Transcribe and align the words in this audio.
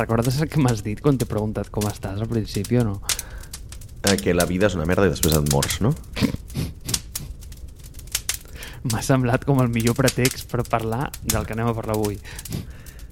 Recordes 0.00 0.40
el 0.40 0.48
que 0.48 0.60
m'has 0.62 0.80
dit 0.80 1.00
quan 1.04 1.18
t'he 1.20 1.28
preguntat 1.28 1.68
com 1.74 1.84
estàs 1.84 2.22
al 2.22 2.28
principi 2.30 2.78
o 2.80 2.84
no? 2.86 2.94
Eh, 4.08 4.16
que 4.16 4.32
la 4.32 4.46
vida 4.48 4.70
és 4.70 4.76
una 4.78 4.86
merda 4.88 5.04
i 5.04 5.12
després 5.12 5.34
et 5.36 5.50
mors, 5.52 5.76
no? 5.84 5.92
M'ha 8.90 9.02
semblat 9.04 9.44
com 9.44 9.60
el 9.60 9.68
millor 9.68 9.92
pretext 9.98 10.48
per 10.48 10.64
parlar 10.64 11.10
del 11.20 11.44
que 11.44 11.52
anem 11.52 11.68
a 11.68 11.74
parlar 11.76 11.98
avui. 11.98 12.16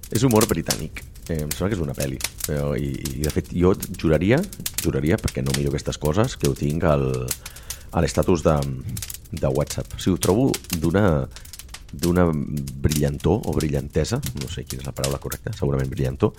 És 0.08 0.24
humor 0.24 0.46
britànic. 0.48 1.02
Eh, 1.28 1.42
em 1.42 1.50
sembla 1.52 1.68
que 1.68 1.76
és 1.76 1.84
una 1.84 1.96
pel·li. 1.98 2.16
Però, 2.46 2.70
i, 2.72 2.94
I, 3.18 3.20
de 3.26 3.32
fet, 3.34 3.52
jo 3.52 3.74
juraria, 4.00 4.40
juraria, 4.80 5.20
perquè 5.20 5.44
no 5.44 5.52
miro 5.58 5.68
aquestes 5.74 6.00
coses, 6.00 6.38
que 6.40 6.48
ho 6.48 6.56
tinc 6.56 6.88
al, 6.88 7.04
a 7.92 8.00
l'estatus 8.00 8.46
de, 8.46 8.56
de 9.36 9.52
WhatsApp. 9.52 9.92
O 9.92 10.00
sigui, 10.00 10.16
ho 10.16 10.24
trobo 10.24 10.48
d'una 10.80 11.04
d'una 11.92 12.26
brillantor 12.28 13.46
o 13.48 13.54
brillantesa, 13.56 14.20
no 14.42 14.48
sé 14.52 14.64
quina 14.68 14.82
és 14.82 14.88
la 14.88 14.94
paraula 14.96 15.20
correcta, 15.22 15.54
segurament 15.56 15.90
brillantor, 15.90 16.34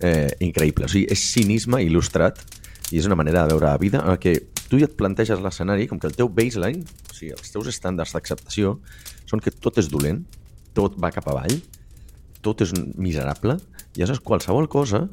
eh, 0.00 0.30
increïble. 0.46 0.86
O 0.86 0.92
sigui, 0.92 1.08
és 1.10 1.24
cinisme 1.32 1.82
il·lustrat 1.82 2.38
i 2.92 3.00
és 3.00 3.08
una 3.08 3.18
manera 3.18 3.42
de 3.46 3.54
veure 3.54 3.70
la 3.70 3.80
vida 3.80 4.02
en 4.04 4.18
què 4.20 4.36
tu 4.68 4.78
ja 4.80 4.88
et 4.88 4.96
planteges 4.96 5.40
l'escenari 5.42 5.88
com 5.88 5.98
que 6.00 6.08
el 6.08 6.16
teu 6.16 6.30
baseline, 6.32 6.84
o 7.10 7.16
sigui, 7.16 7.32
els 7.36 7.52
teus 7.52 7.68
estàndards 7.72 8.14
d'acceptació 8.14 8.78
són 9.28 9.42
que 9.42 9.52
tot 9.52 9.80
és 9.80 9.90
dolent, 9.92 10.22
tot 10.76 10.96
va 11.00 11.12
cap 11.12 11.28
avall, 11.28 11.58
tot 12.44 12.64
és 12.64 12.72
miserable, 12.96 13.58
i 13.92 14.00
aleshores 14.00 14.22
qualsevol 14.24 14.68
cosa 14.72 15.06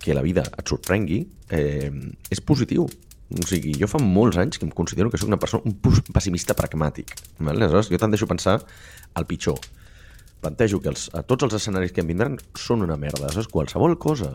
que 0.00 0.14
la 0.14 0.22
vida 0.22 0.44
et 0.46 0.70
sorprengui 0.70 1.24
eh, 1.50 1.90
és 2.30 2.40
positiu. 2.40 2.86
O 3.30 3.46
sigui, 3.46 3.76
jo 3.78 3.86
fa 3.86 4.00
molts 4.02 4.40
anys 4.42 4.58
que 4.58 4.66
em 4.66 4.72
considero 4.74 5.10
que 5.10 5.18
sóc 5.20 5.28
una 5.30 5.38
persona, 5.38 5.62
un 5.66 5.76
pessimista 6.14 6.56
pragmàtic. 6.58 7.12
Aleshores, 7.42 7.90
jo 7.92 7.98
te'n 8.00 8.14
deixo 8.14 8.26
pensar 8.30 8.56
al 9.14 9.26
pitjor. 9.26 9.58
Plantejo 10.40 10.80
que 10.80 10.88
els, 10.92 11.08
a 11.12 11.22
tots 11.22 11.44
els 11.46 11.58
escenaris 11.58 11.92
que 11.92 12.04
em 12.04 12.08
vindran 12.12 12.38
són 12.56 12.86
una 12.86 12.96
merda. 12.96 13.26
Aleshores, 13.26 13.50
qualsevol 13.52 13.98
cosa 14.00 14.32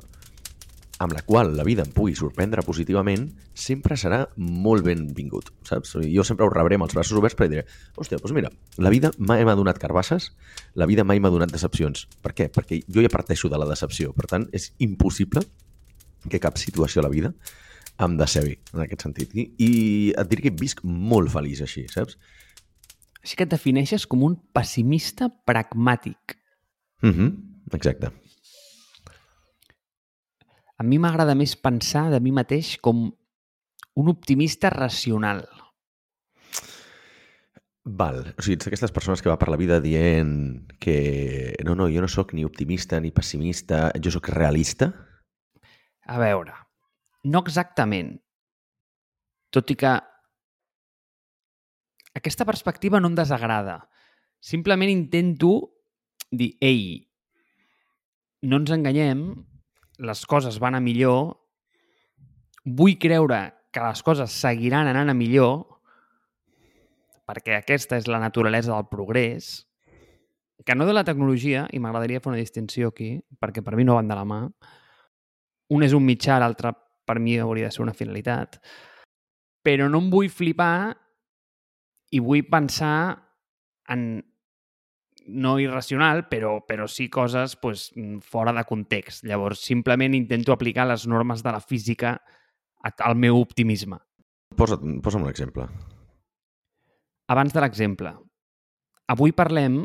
amb 0.99 1.11
la 1.11 1.21
qual 1.27 1.55
la 1.57 1.65
vida 1.67 1.83
em 1.83 1.91
pugui 1.91 2.13
sorprendre 2.15 2.63
positivament 2.63 3.25
sempre 3.55 3.97
serà 3.99 4.21
molt 4.37 4.85
benvingut, 4.85 5.49
saps? 5.67 5.97
Jo 6.07 6.23
sempre 6.27 6.45
ho 6.45 6.53
rebré 6.53 6.77
amb 6.77 6.87
els 6.87 6.95
braços 6.95 7.17
oberts 7.19 7.35
perquè 7.35 7.51
diré, 7.51 7.65
hòstia, 7.99 8.19
doncs 8.21 8.35
mira, 8.35 8.51
la 8.79 8.91
vida 8.93 9.11
mai 9.17 9.43
m'ha 9.47 9.57
donat 9.59 9.79
carbasses, 9.81 10.29
la 10.75 10.87
vida 10.87 11.03
mai 11.03 11.19
m'ha 11.19 11.33
donat 11.33 11.51
decepcions. 11.51 12.05
Per 12.23 12.31
què? 12.37 12.47
Perquè 12.53 12.81
jo 12.87 13.03
ja 13.03 13.11
parteixo 13.11 13.51
de 13.51 13.59
la 13.59 13.67
decepció. 13.67 14.13
Per 14.15 14.29
tant, 14.31 14.47
és 14.55 14.71
impossible 14.79 15.43
que 16.29 16.41
cap 16.41 16.57
situació 16.61 17.03
a 17.03 17.07
la 17.07 17.13
vida 17.13 17.33
em 18.05 18.15
decebi, 18.19 18.57
en 18.73 18.85
aquest 18.85 19.05
sentit. 19.07 19.35
I, 19.35 19.49
i 19.59 19.71
et 20.15 20.31
diré 20.31 20.47
que 20.47 20.55
visc 20.63 20.81
molt 20.83 21.31
feliç 21.33 21.63
així, 21.63 21.85
saps? 21.91 22.19
Així 23.25 23.39
que 23.39 23.47
et 23.47 23.49
defineixes 23.49 24.03
com 24.05 24.21
un 24.21 24.35
pessimista 24.53 25.31
pragmàtic. 25.49 26.35
Mm 27.01 27.09
-hmm, 27.09 27.29
exacte. 27.73 28.11
A 30.77 30.83
mi 30.83 30.99
m'agrada 30.99 31.33
més 31.33 31.55
pensar 31.55 32.11
de 32.11 32.19
mi 32.19 32.31
mateix 32.31 32.77
com 32.77 33.11
un 33.95 34.07
optimista 34.09 34.69
racional. 34.69 35.47
Val, 37.85 38.33
o 38.37 38.41
sigui, 38.41 38.59
ets 38.59 38.65
d'aquestes 38.65 38.91
persones 38.91 39.21
que 39.21 39.29
va 39.29 39.39
per 39.39 39.49
la 39.49 39.57
vida 39.57 39.79
dient 39.81 40.71
que 40.79 41.55
no, 41.65 41.73
no, 41.73 41.89
jo 41.89 42.01
no 42.01 42.07
sóc 42.07 42.33
ni 42.33 42.45
optimista 42.45 42.99
ni 42.99 43.11
pessimista, 43.11 43.91
jo 44.03 44.11
sóc 44.11 44.29
realista? 44.29 44.91
A 46.05 46.19
veure, 46.19 46.53
no 47.23 47.41
exactament. 47.41 48.21
Tot 49.49 49.71
i 49.71 49.75
que 49.75 49.99
aquesta 52.15 52.47
perspectiva 52.47 52.99
no 52.99 53.11
em 53.11 53.17
desagrada. 53.17 53.83
Simplement 54.39 54.89
intento 54.89 55.51
dir, 56.31 56.55
ei, 56.63 57.11
no 58.45 58.61
ens 58.61 58.71
enganyem, 58.71 59.27
les 59.99 60.25
coses 60.29 60.57
van 60.61 60.77
a 60.77 60.83
millor, 60.83 61.35
vull 62.65 62.97
creure 63.01 63.41
que 63.71 63.83
les 63.83 64.01
coses 64.03 64.31
seguiran 64.31 64.87
anant 64.87 65.11
a 65.11 65.17
millor, 65.17 65.63
perquè 67.25 67.59
aquesta 67.59 67.99
és 67.99 68.07
la 68.07 68.21
naturalesa 68.21 68.73
del 68.73 68.89
progrés, 68.89 69.65
que 70.65 70.75
no 70.75 70.87
de 70.87 70.95
la 70.95 71.03
tecnologia, 71.03 71.65
i 71.73 71.81
m'agradaria 71.81 72.21
fer 72.23 72.31
una 72.31 72.41
distinció 72.41 72.93
aquí, 72.93 73.17
perquè 73.41 73.63
per 73.65 73.75
mi 73.75 73.83
no 73.83 73.97
van 73.97 74.07
de 74.07 74.17
la 74.17 74.25
mà. 74.25 74.41
Un 75.75 75.83
és 75.83 75.93
un 75.93 76.05
mitjà, 76.05 76.39
l'altre 76.39 76.71
per 77.05 77.19
mi 77.19 77.35
hauria 77.37 77.67
de 77.67 77.75
ser 77.75 77.83
una 77.83 77.93
finalitat. 77.97 78.61
Però 79.65 79.89
no 79.89 79.99
em 80.01 80.09
vull 80.13 80.29
flipar 80.29 80.95
i 82.15 82.21
vull 82.23 82.45
pensar 82.47 82.95
en 83.91 84.23
no 85.25 85.55
irracional, 85.59 86.27
però, 86.29 86.59
però 86.67 86.87
sí 86.87 87.09
coses 87.09 87.55
pues, 87.57 87.89
fora 88.21 88.53
de 88.53 88.63
context. 88.69 89.25
Llavors, 89.25 89.63
simplement 89.65 90.13
intento 90.13 90.53
aplicar 90.53 90.85
les 90.87 91.07
normes 91.09 91.41
de 91.43 91.51
la 91.51 91.61
física 91.61 92.19
al 92.85 93.17
meu 93.17 93.39
optimisme. 93.41 93.97
Posa, 94.55 94.77
posa'm 94.77 95.25
un 95.25 95.31
exemple. 95.31 95.65
Abans 97.33 97.53
de 97.53 97.63
l'exemple. 97.63 98.13
Avui 99.09 99.33
parlem 99.33 99.81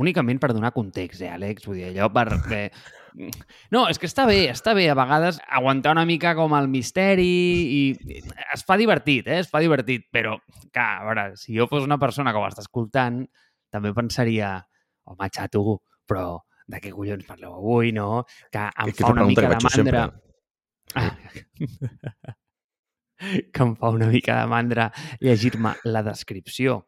únicament 0.00 0.40
per 0.40 0.52
donar 0.54 0.72
context, 0.74 1.22
eh, 1.22 1.30
Àlex? 1.34 1.66
Vull 1.68 1.80
dir, 1.80 1.90
allò 1.90 2.08
per... 2.14 2.26
Eh, 2.56 2.68
no, 3.74 3.84
és 3.90 3.98
que 3.98 4.08
està 4.08 4.24
bé, 4.28 4.44
està 4.52 4.74
bé 4.76 4.86
a 4.90 4.96
vegades 4.98 5.40
aguantar 5.50 5.94
una 5.96 6.06
mica 6.08 6.34
com 6.38 6.54
el 6.56 6.68
misteri 6.70 7.26
i 7.26 7.80
es 8.54 8.64
fa 8.66 8.78
divertit, 8.80 9.26
eh? 9.26 9.40
Es 9.44 9.50
fa 9.50 9.62
divertit, 9.62 10.06
però, 10.14 10.36
que, 10.70 10.82
a 10.84 11.04
veure, 11.08 11.30
si 11.40 11.56
jo 11.56 11.66
fos 11.70 11.86
una 11.86 11.98
persona 12.02 12.32
que 12.32 12.40
ho 12.40 12.46
està 12.46 12.64
escoltant, 12.64 13.24
també 13.70 13.92
pensaria, 13.96 14.56
home, 15.10 15.30
xato, 15.34 15.80
però 16.08 16.40
de 16.70 16.78
què 16.82 16.92
collons 16.94 17.26
parleu 17.26 17.56
avui, 17.58 17.90
no? 17.94 18.24
Que 18.52 18.68
em 18.68 18.92
que, 18.92 19.02
fa 19.02 19.14
una 19.14 19.26
mica 19.26 19.48
de 19.50 19.58
mandra... 19.66 20.04
Ah. 20.98 21.14
que 23.52 23.62
em 23.62 23.74
fa 23.78 23.90
una 23.94 24.08
mica 24.10 24.38
de 24.40 24.46
mandra 24.50 24.88
llegir-me 25.20 25.74
la 25.84 26.02
descripció 26.06 26.80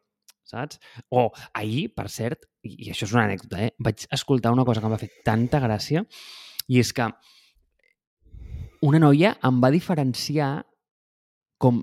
saps? 0.53 0.81
O 1.11 1.31
ahir, 1.59 1.89
per 1.97 2.09
cert, 2.13 2.47
i, 2.63 2.91
això 2.93 3.07
és 3.09 3.15
una 3.17 3.27
anècdota, 3.27 3.63
eh? 3.65 3.73
vaig 3.83 4.07
escoltar 4.13 4.53
una 4.55 4.67
cosa 4.69 4.81
que 4.81 4.91
em 4.91 4.95
va 4.95 5.01
fer 5.01 5.11
tanta 5.27 5.61
gràcia 5.63 6.05
i 6.69 6.81
és 6.83 6.93
que 6.97 7.09
una 8.87 9.01
noia 9.03 9.37
em 9.47 9.61
va 9.63 9.71
diferenciar 9.75 10.53
com 11.63 11.81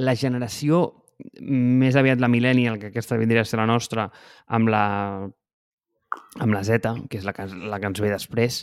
la 0.00 0.14
generació 0.16 0.82
més 1.38 1.96
aviat 1.96 2.22
la 2.22 2.30
millennial, 2.32 2.78
que 2.80 2.90
aquesta 2.90 3.18
vindria 3.20 3.44
a 3.44 3.48
ser 3.48 3.60
la 3.60 3.68
nostra, 3.68 4.08
amb 4.56 4.72
la, 4.72 4.86
amb 6.40 6.54
la 6.56 6.62
Z, 6.66 6.94
que 7.10 7.20
és 7.20 7.28
la 7.28 7.34
que, 7.36 7.46
la 7.46 7.78
que 7.78 7.90
ens 7.92 8.02
ve 8.02 8.10
després, 8.10 8.62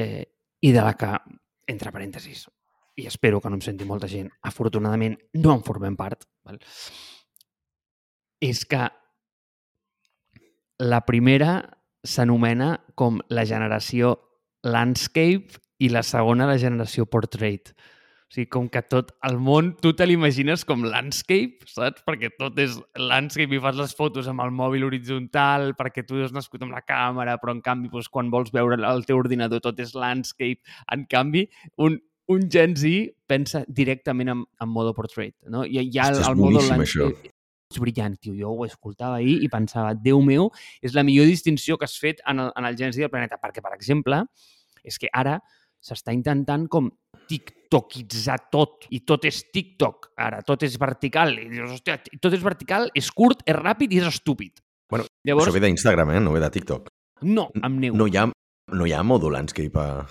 eh, 0.00 0.24
i 0.62 0.72
de 0.72 0.84
la 0.86 0.94
que, 0.96 1.10
entre 1.70 1.92
parèntesis, 1.92 2.46
i 3.00 3.06
espero 3.10 3.40
que 3.40 3.50
no 3.50 3.58
em 3.58 3.64
senti 3.64 3.86
molta 3.88 4.08
gent, 4.10 4.30
afortunadament 4.46 5.18
no 5.42 5.54
en 5.56 5.64
formem 5.66 5.98
part, 5.98 6.26
val? 6.46 6.60
És 8.40 8.64
que 8.64 8.88
la 10.80 11.04
primera 11.04 11.60
s'anomena 12.04 12.78
com 12.96 13.20
la 13.28 13.44
generació 13.44 14.16
landscape 14.64 15.60
i 15.80 15.90
la 15.92 16.02
segona 16.04 16.48
la 16.48 16.58
generació 16.60 17.06
portrait. 17.08 17.72
O 18.30 18.34
sigui, 18.36 18.46
com 18.46 18.68
que 18.70 18.80
tot 18.86 19.10
el 19.26 19.40
món 19.42 19.72
tu 19.82 19.90
te 19.96 20.06
l'imagines 20.06 20.62
com 20.64 20.84
landscape, 20.86 21.66
saps? 21.66 22.04
Perquè 22.06 22.30
tot 22.38 22.60
és 22.62 22.76
landscape 22.94 23.56
i 23.56 23.62
fas 23.62 23.74
les 23.80 23.94
fotos 23.98 24.28
amb 24.30 24.44
el 24.44 24.52
mòbil 24.54 24.86
horitzontal, 24.86 25.72
perquè 25.78 26.04
tu 26.06 26.20
has 26.22 26.32
nascut 26.36 26.62
amb 26.62 26.76
la 26.76 26.84
càmera, 26.86 27.40
però 27.42 27.56
en 27.56 27.64
canvi 27.64 27.90
doncs, 27.90 28.08
quan 28.08 28.30
vols 28.30 28.52
veure 28.54 28.78
el 28.78 29.04
teu 29.08 29.18
ordinador 29.18 29.64
tot 29.64 29.82
és 29.82 29.96
landscape. 29.98 30.62
En 30.94 31.08
canvi, 31.10 31.48
un, 31.82 31.98
un 32.30 32.46
Gen 32.52 32.78
Z 32.78 33.10
pensa 33.26 33.64
directament 33.66 34.30
en, 34.30 34.46
en 34.62 34.70
modo 34.70 34.94
portrait. 34.94 35.34
No? 35.50 35.66
I 35.66 35.82
hi 35.82 35.98
ha 35.98 36.12
el, 36.14 36.22
el 36.22 36.38
modo 36.38 36.62
landscape. 36.62 37.10
Això 37.10 37.39
brillant, 37.78 38.16
tio. 38.18 38.34
Jo 38.34 38.50
ho 38.54 38.66
escoltava 38.66 39.20
ahir 39.20 39.38
i 39.44 39.50
pensava, 39.52 39.94
Déu 39.94 40.22
meu, 40.24 40.50
és 40.82 40.96
la 40.96 41.04
millor 41.06 41.28
distinció 41.30 41.78
que 41.78 41.86
has 41.86 41.94
fet 42.00 42.24
en 42.26 42.42
el, 42.42 42.50
en 42.56 42.66
el 42.66 42.78
gènesi 42.78 43.04
del 43.04 43.12
planeta. 43.12 43.38
Perquè, 43.38 43.62
per 43.62 43.74
exemple, 43.76 44.24
és 44.82 44.98
que 44.98 45.10
ara 45.12 45.38
s'està 45.80 46.12
intentant 46.16 46.66
com 46.72 46.90
tiktokitzar 47.30 48.38
tot. 48.52 48.88
I 48.90 49.02
tot 49.06 49.28
és 49.28 49.44
TikTok, 49.52 50.10
ara. 50.18 50.42
Tot 50.46 50.64
és 50.66 50.74
vertical. 50.80 51.36
I 51.38 51.46
dius, 51.52 51.76
hòstia, 51.76 52.00
tot 52.18 52.34
és 52.34 52.42
vertical, 52.42 52.90
és 52.96 53.12
curt, 53.14 53.44
és 53.46 53.56
ràpid 53.56 53.94
i 53.94 54.02
és 54.02 54.10
estúpid. 54.10 54.58
Bueno, 54.90 55.06
Llavors... 55.26 55.46
això 55.46 55.54
ve 55.54 55.62
d'Instagram, 55.68 56.16
eh? 56.16 56.24
No 56.24 56.34
ve 56.34 56.42
de 56.42 56.50
TikTok. 56.56 56.90
No, 57.22 57.50
amb 57.62 57.78
neu. 57.78 57.94
No 57.94 58.08
hi 58.10 58.16
ha, 58.18 58.26
no 58.74 58.88
hi 58.88 58.96
ha 58.96 59.04
modo 59.06 59.30
landscape 59.30 59.78
a, 59.78 60.06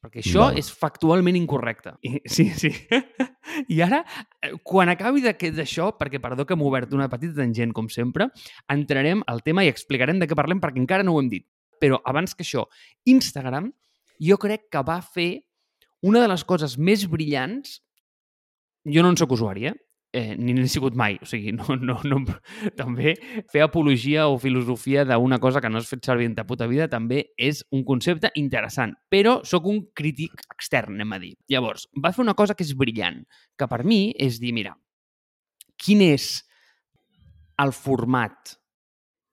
perquè 0.00 0.22
això 0.22 0.48
no. 0.48 0.58
és 0.58 0.70
factualment 0.72 1.36
incorrecte. 1.38 1.94
I, 2.06 2.22
sí, 2.24 2.48
sí. 2.56 2.70
I 3.74 3.80
ara, 3.84 4.00
eh, 4.40 4.54
quan 4.66 4.92
acabi 4.92 5.22
d'això, 5.24 5.90
perquè 5.98 6.20
perdó 6.22 6.46
que 6.48 6.56
m'he 6.56 6.66
obert 6.66 6.94
una 6.96 7.10
petita 7.12 7.42
tangent, 7.42 7.74
com 7.76 7.90
sempre, 7.92 8.30
entrarem 8.72 9.24
al 9.30 9.44
tema 9.46 9.64
i 9.66 9.72
explicarem 9.72 10.20
de 10.20 10.28
què 10.30 10.38
parlem, 10.38 10.62
perquè 10.62 10.80
encara 10.82 11.06
no 11.06 11.14
ho 11.14 11.22
hem 11.22 11.30
dit. 11.32 11.46
Però 11.80 12.00
abans 12.08 12.34
que 12.36 12.44
això, 12.46 12.66
Instagram 13.08 13.70
jo 14.20 14.36
crec 14.40 14.68
que 14.72 14.82
va 14.84 15.00
fer 15.04 15.30
una 16.04 16.20
de 16.20 16.28
les 16.32 16.44
coses 16.48 16.76
més 16.80 17.06
brillants, 17.08 17.80
jo 18.88 19.04
no 19.04 19.12
en 19.12 19.20
sóc 19.20 19.32
usuari, 19.36 19.68
eh? 19.68 19.76
Eh, 20.12 20.34
ni 20.36 20.54
n'he 20.54 20.66
sigut 20.68 20.96
mai. 20.98 21.18
O 21.22 21.28
sigui, 21.28 21.52
no, 21.58 21.76
no, 21.76 21.98
no, 22.04 22.20
també 22.78 23.14
fer 23.52 23.64
apologia 23.64 24.26
o 24.28 24.38
filosofia 24.42 25.04
d'una 25.08 25.40
cosa 25.42 25.62
que 25.62 25.70
no 25.70 25.80
has 25.80 25.90
fet 25.90 26.04
servir 26.06 26.28
en 26.30 26.36
ta 26.38 26.46
puta 26.48 26.68
vida 26.70 26.88
també 26.90 27.24
és 27.38 27.62
un 27.76 27.84
concepte 27.86 28.32
interessant. 28.40 28.94
Però 29.12 29.40
sóc 29.46 29.68
un 29.70 29.82
crític 29.94 30.44
extern, 30.50 30.98
anem 30.98 31.16
a 31.16 31.22
dir. 31.22 31.34
Llavors, 31.52 31.88
va 31.96 32.14
fer 32.16 32.24
una 32.24 32.36
cosa 32.38 32.56
que 32.56 32.66
és 32.66 32.76
brillant, 32.76 33.22
que 33.56 33.70
per 33.70 33.82
mi 33.84 34.10
és 34.18 34.40
dir, 34.42 34.54
mira, 34.56 34.74
quin 35.80 36.02
és 36.04 36.32
el 37.60 37.72
format 37.76 38.56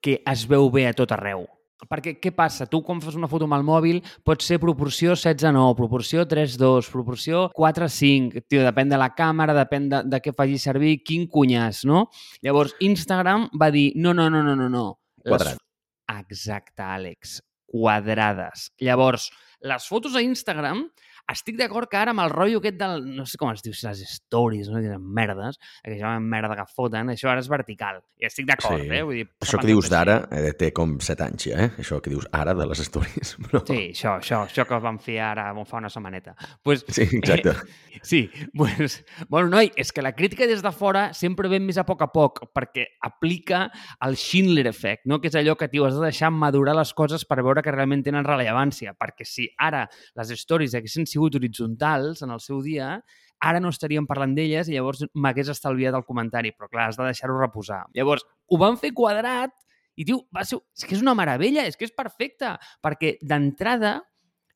que 0.04 0.22
es 0.28 0.46
veu 0.48 0.70
bé 0.72 0.88
a 0.88 0.96
tot 0.96 1.12
arreu? 1.16 1.48
Perquè 1.86 2.16
què 2.18 2.32
passa? 2.34 2.66
Tu 2.66 2.80
quan 2.82 2.98
fas 3.04 3.16
una 3.20 3.30
foto 3.30 3.46
amb 3.46 3.54
el 3.60 3.66
mòbil 3.66 4.00
pot 4.26 4.42
ser 4.42 4.58
proporció 4.58 5.14
16-9, 5.14 5.76
proporció 5.78 6.26
3-2, 6.26 6.90
proporció 6.90 7.44
4-5, 7.54 8.42
tio, 8.50 8.64
depèn 8.66 8.90
de 8.90 8.98
la 8.98 9.12
càmera, 9.14 9.54
depèn 9.54 9.86
de, 9.92 10.02
de 10.10 10.22
què 10.24 10.34
faci 10.34 10.58
servir, 10.62 10.96
quin 11.06 11.28
cunyàs, 11.30 11.84
no? 11.86 12.08
Llavors, 12.42 12.74
Instagram 12.82 13.46
va 13.62 13.70
dir, 13.74 13.92
no, 13.96 14.16
no, 14.18 14.26
no, 14.34 14.42
no, 14.42 14.56
no, 14.58 14.72
no. 14.74 14.88
Quadrat. 15.22 15.62
Les... 15.62 16.24
Exacte, 16.24 16.82
Àlex. 16.82 17.38
Quadrades. 17.70 18.72
Llavors, 18.82 19.30
les 19.62 19.86
fotos 19.86 20.16
a 20.16 20.24
Instagram 20.26 20.88
estic 21.32 21.58
d'acord 21.60 21.90
que 21.92 21.98
ara 22.00 22.14
amb 22.16 22.24
el 22.24 22.32
rotllo 22.32 22.62
aquest 22.62 22.78
del... 22.80 23.04
No 23.18 23.26
sé 23.28 23.38
com 23.40 23.52
es 23.52 23.64
diu, 23.66 23.74
si 23.76 23.86
les 23.88 24.00
stories, 24.08 24.70
no? 24.72 24.80
Diuen 24.84 25.04
merdes, 25.04 25.58
que 25.84 25.98
ja 26.00 26.14
merda 26.24 26.56
que 26.56 26.66
foten, 26.72 27.12
això 27.12 27.32
ara 27.32 27.44
és 27.44 27.50
vertical. 27.52 28.00
I 28.18 28.30
estic 28.30 28.48
d'acord, 28.48 28.80
Sí. 28.82 28.88
eh? 28.90 29.02
Vull 29.04 29.20
dir, 29.20 29.26
Això 29.44 29.60
que 29.60 29.68
dius 29.68 29.90
d'ara 29.92 30.18
eh, 30.32 30.54
té 30.58 30.72
com 30.76 30.96
7 31.04 31.26
anys 31.28 31.50
ja, 31.50 31.66
eh? 31.68 31.72
Això 31.84 32.00
que 32.02 32.14
dius 32.14 32.28
ara 32.32 32.56
de 32.58 32.66
les 32.70 32.82
stories. 32.88 33.36
Però... 33.44 33.62
Sí, 33.68 33.92
això, 33.92 34.16
això, 34.22 34.46
això 34.48 34.66
que 34.70 34.80
vam 34.84 35.00
fer 35.04 35.20
ara 35.22 35.50
fa 35.68 35.82
una 35.82 35.92
setmaneta. 35.92 36.36
Pues, 36.64 36.86
sí, 36.88 37.04
exacte. 37.20 37.52
Eh, 37.52 38.00
sí, 38.08 38.22
pues, 38.56 39.04
bueno, 39.28 39.50
noi, 39.52 39.72
és 39.76 39.92
que 39.92 40.02
la 40.02 40.14
crítica 40.16 40.48
des 40.48 40.64
de 40.64 40.72
fora 40.72 41.10
sempre 41.14 41.50
ve 41.52 41.60
més 41.60 41.78
a 41.78 41.84
poc 41.86 42.02
a 42.06 42.10
poc, 42.14 42.46
perquè 42.56 42.88
aplica 43.04 43.66
el 44.06 44.16
Schindler 44.16 44.68
Effect, 44.72 45.06
no? 45.06 45.20
que 45.20 45.28
és 45.28 45.36
allò 45.36 45.58
que, 45.60 45.68
tio, 45.68 45.86
has 45.86 45.98
de 45.98 46.06
deixar 46.08 46.32
madurar 46.32 46.78
les 46.78 46.94
coses 46.96 47.26
per 47.28 47.42
veure 47.44 47.62
que 47.66 47.74
realment 47.76 48.06
tenen 48.06 48.26
rellevància, 48.26 48.96
perquè 48.98 49.28
si 49.28 49.50
ara 49.60 49.86
les 50.16 50.32
stories 50.40 50.76
haguessin 50.78 51.06
sigut 51.06 51.17
horitzontals 51.22 52.22
en 52.26 52.34
el 52.36 52.42
seu 52.44 52.62
dia, 52.62 52.98
ara 53.40 53.62
no 53.62 53.70
estaríem 53.74 54.08
parlant 54.10 54.34
d'elles 54.38 54.70
i 54.70 54.76
llavors 54.76 55.06
m'hagués 55.14 55.50
estalviat 55.54 55.96
el 55.98 56.06
comentari, 56.06 56.54
però 56.54 56.70
clar, 56.70 56.90
has 56.90 56.98
de 56.98 57.06
deixar-ho 57.06 57.38
reposar. 57.40 57.84
Llavors, 57.98 58.26
ho 58.50 58.60
van 58.62 58.78
fer 58.82 58.94
quadrat 58.98 59.54
i, 59.98 60.06
tio, 60.06 60.22
va 60.34 60.46
ser... 60.46 60.60
és 60.78 60.86
que 60.86 60.96
és 60.98 61.02
una 61.02 61.16
meravella, 61.18 61.66
és 61.66 61.78
que 61.78 61.88
és 61.88 61.94
perfecte, 61.94 62.54
perquè 62.86 63.18
d'entrada 63.26 64.00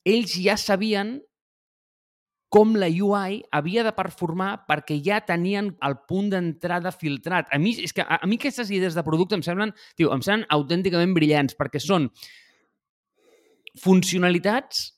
ells 0.06 0.38
ja 0.42 0.58
sabien 0.58 1.20
com 2.52 2.74
la 2.76 2.90
UI 2.92 3.40
havia 3.56 3.84
de 3.88 3.94
performar 3.96 4.66
perquè 4.68 4.98
ja 5.00 5.22
tenien 5.24 5.70
el 5.88 5.96
punt 6.10 6.28
d'entrada 6.34 6.92
filtrat. 6.92 7.48
A 7.48 7.60
mi, 7.62 7.72
és 7.80 7.96
que 7.96 8.04
a, 8.04 8.20
a 8.20 8.28
mi 8.28 8.36
aquestes 8.42 8.70
idees 8.76 8.98
de 8.98 9.04
producte 9.08 9.38
em 9.38 9.44
semblen, 9.46 9.72
tio, 9.96 10.12
em 10.12 10.24
semblen 10.26 10.44
autènticament 10.52 11.16
brillants 11.16 11.56
perquè 11.56 11.80
són 11.80 12.10
funcionalitats 13.80 14.90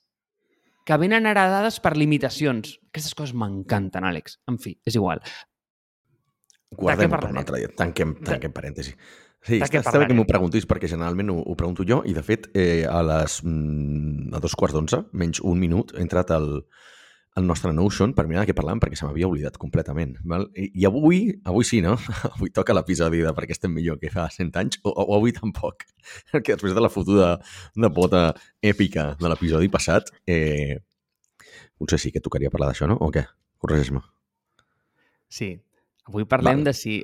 que 0.84 1.00
venen 1.00 1.26
heredades 1.26 1.80
per 1.80 1.94
limitacions. 1.96 2.76
Aquestes 2.92 3.16
coses 3.16 3.34
m'encanten, 3.36 4.04
Àlex. 4.04 4.38
En 4.50 4.60
fi, 4.60 4.76
és 4.84 4.96
igual. 4.98 5.22
Guardem-ho 6.74 7.20
per 7.20 7.30
un 7.30 7.40
altre 7.40 7.62
dia. 7.62 7.70
Tanquem, 7.78 8.16
tanquem 8.24 8.52
parèntesi. 8.54 8.94
Sí, 9.44 9.58
De 9.58 9.66
està, 9.66 9.82
està 9.82 10.00
bé 10.00 10.08
que 10.08 10.16
m'ho 10.16 10.24
preguntis 10.24 10.64
perquè 10.64 10.88
generalment 10.88 11.28
ho, 11.34 11.36
ho 11.36 11.54
pregunto 11.60 11.84
jo 11.84 11.98
i 12.08 12.14
de 12.16 12.22
fet 12.24 12.48
eh, 12.56 12.86
a 12.88 13.02
les 13.04 13.42
mm, 13.44 14.32
a 14.32 14.40
dos 14.40 14.54
quarts 14.56 14.72
d'onze, 14.76 15.02
menys 15.12 15.42
un 15.44 15.60
minut, 15.60 15.92
he 15.92 16.00
entrat 16.00 16.32
al, 16.32 16.48
al 17.34 17.46
nostre 17.46 17.72
Notion 17.74 18.12
per 18.14 18.28
mirar 18.30 18.44
de 18.44 18.52
què 18.52 18.54
parlàvem 18.56 18.80
perquè 18.82 18.98
se 18.98 19.06
m'havia 19.06 19.26
oblidat 19.26 19.56
completament. 19.58 20.14
Val? 20.30 20.46
I, 20.54 20.68
I 20.78 20.86
avui, 20.86 21.20
avui 21.50 21.66
sí, 21.66 21.80
no? 21.82 21.96
Avui 22.34 22.52
toca 22.54 22.76
l'episodi 22.76 23.24
de 23.24 23.32
perquè 23.34 23.56
estem 23.56 23.74
millor 23.74 23.98
que 24.02 24.12
fa 24.12 24.28
100 24.30 24.58
anys, 24.60 24.78
o, 24.86 24.92
o 24.92 25.16
avui 25.18 25.34
tampoc. 25.34 25.82
Perquè 26.32 26.54
després 26.54 26.76
de 26.76 26.84
la 26.84 26.92
fotuda 26.92 27.34
de 27.74 27.90
pota 27.94 28.28
èpica 28.62 29.14
de 29.18 29.30
l'episodi 29.30 29.70
passat, 29.72 30.12
eh, 30.30 30.78
potser 31.80 31.98
sí 31.98 32.14
que 32.14 32.22
tocaria 32.22 32.52
parlar 32.54 32.70
d'això, 32.70 32.88
no? 32.90 33.00
O 33.02 33.10
què? 33.14 33.24
Corregeix-me. 33.58 34.04
Sí. 35.32 35.54
Avui 36.06 36.28
parlem 36.28 36.60
Vale. 36.60 36.70
de 36.70 36.76
si 36.76 37.00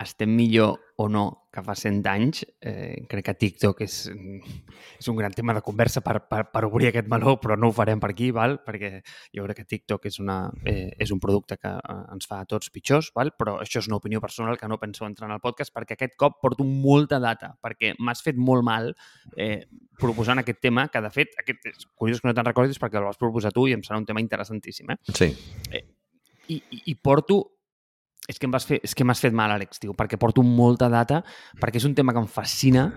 estem 0.00 0.32
millor 0.32 0.78
o 0.96 1.08
no 1.12 1.45
que 1.56 1.64
fa 1.64 1.74
100 1.78 2.04
anys. 2.10 2.42
Eh, 2.60 3.06
crec 3.08 3.24
que 3.30 3.34
TikTok 3.40 3.80
és, 3.86 3.96
és 5.00 5.08
un 5.08 5.16
gran 5.16 5.32
tema 5.32 5.54
de 5.56 5.62
conversa 5.64 6.02
per, 6.04 6.18
per, 6.28 6.42
per 6.52 6.64
obrir 6.68 6.90
aquest 6.90 7.08
meló, 7.08 7.36
però 7.40 7.56
no 7.56 7.70
ho 7.70 7.76
farem 7.76 8.02
per 8.02 8.12
aquí, 8.12 8.30
val? 8.36 8.58
perquè 8.66 9.00
jo 9.34 9.46
crec 9.46 9.62
que 9.62 9.66
TikTok 9.72 10.08
és, 10.10 10.20
una, 10.20 10.38
eh, 10.68 10.90
és 11.02 11.12
un 11.14 11.22
producte 11.22 11.56
que 11.60 11.72
eh, 11.72 11.96
ens 12.12 12.28
fa 12.28 12.42
a 12.42 12.48
tots 12.48 12.70
pitjors, 12.74 13.10
val? 13.16 13.32
però 13.38 13.56
això 13.64 13.80
és 13.80 13.88
una 13.90 14.00
opinió 14.00 14.20
personal 14.20 14.60
que 14.60 14.68
no 14.68 14.80
penso 14.82 15.08
entrar 15.08 15.30
en 15.30 15.36
el 15.38 15.42
podcast 15.44 15.72
perquè 15.74 15.96
aquest 15.96 16.18
cop 16.20 16.38
porto 16.42 16.66
molta 16.66 17.20
data, 17.22 17.54
perquè 17.62 17.94
m'has 17.98 18.22
fet 18.26 18.36
molt 18.36 18.66
mal 18.66 18.92
eh, 19.36 19.64
proposant 19.96 20.42
aquest 20.42 20.60
tema, 20.60 20.88
que 20.92 21.00
de 21.00 21.12
fet, 21.14 21.36
aquest 21.40 21.72
és 21.72 21.90
curiós 21.96 22.20
que 22.20 22.28
no 22.28 22.36
te'n 22.36 22.50
recordis 22.50 22.80
perquè 22.82 23.00
el 23.00 23.08
vas 23.08 23.20
proposar 23.20 23.54
tu 23.56 23.66
i 23.70 23.76
em 23.76 23.84
serà 23.86 24.00
un 24.00 24.08
tema 24.08 24.20
interessantíssim. 24.20 24.92
Eh? 24.92 25.00
Sí. 25.16 25.32
i, 26.52 26.56
i, 26.60 26.82
i 26.92 26.94
porto 27.02 27.55
és 28.26 28.40
que 28.40 29.04
m'has 29.06 29.22
fet 29.22 29.36
mal, 29.36 29.54
Àlex, 29.54 29.78
tio, 29.82 29.94
perquè 29.94 30.18
porto 30.18 30.42
molta 30.42 30.88
data, 30.92 31.22
perquè 31.60 31.80
és 31.80 31.86
un 31.88 31.94
tema 31.94 32.14
que 32.14 32.22
em 32.24 32.28
fascina 32.30 32.88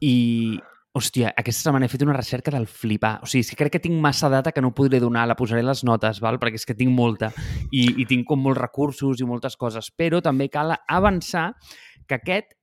i, 0.00 0.56
hòstia, 0.96 1.34
aquesta 1.36 1.66
setmana 1.66 1.84
he 1.84 1.92
fet 1.92 2.04
una 2.06 2.16
recerca 2.16 2.52
del 2.54 2.66
flipar. 2.66 3.18
O 3.22 3.28
sigui, 3.28 3.44
és 3.44 3.50
que 3.52 3.58
crec 3.60 3.74
que 3.76 3.82
tinc 3.84 3.98
massa 4.00 4.30
data 4.32 4.52
que 4.52 4.62
no 4.64 4.72
podré 4.74 5.00
donar, 5.02 5.26
la 5.28 5.36
posaré 5.36 5.60
a 5.60 5.68
les 5.68 5.82
notes, 5.84 6.22
val? 6.24 6.40
perquè 6.40 6.56
és 6.56 6.64
que 6.68 6.76
tinc 6.78 6.92
molta 6.92 7.32
i, 7.70 7.84
i 8.00 8.06
tinc 8.08 8.24
com 8.28 8.40
molts 8.40 8.60
recursos 8.62 9.20
i 9.20 9.28
moltes 9.28 9.58
coses, 9.60 9.90
però 9.92 10.22
també 10.24 10.48
cal 10.52 10.72
avançar 10.88 11.50
que 12.08 12.16
aquest 12.16 12.56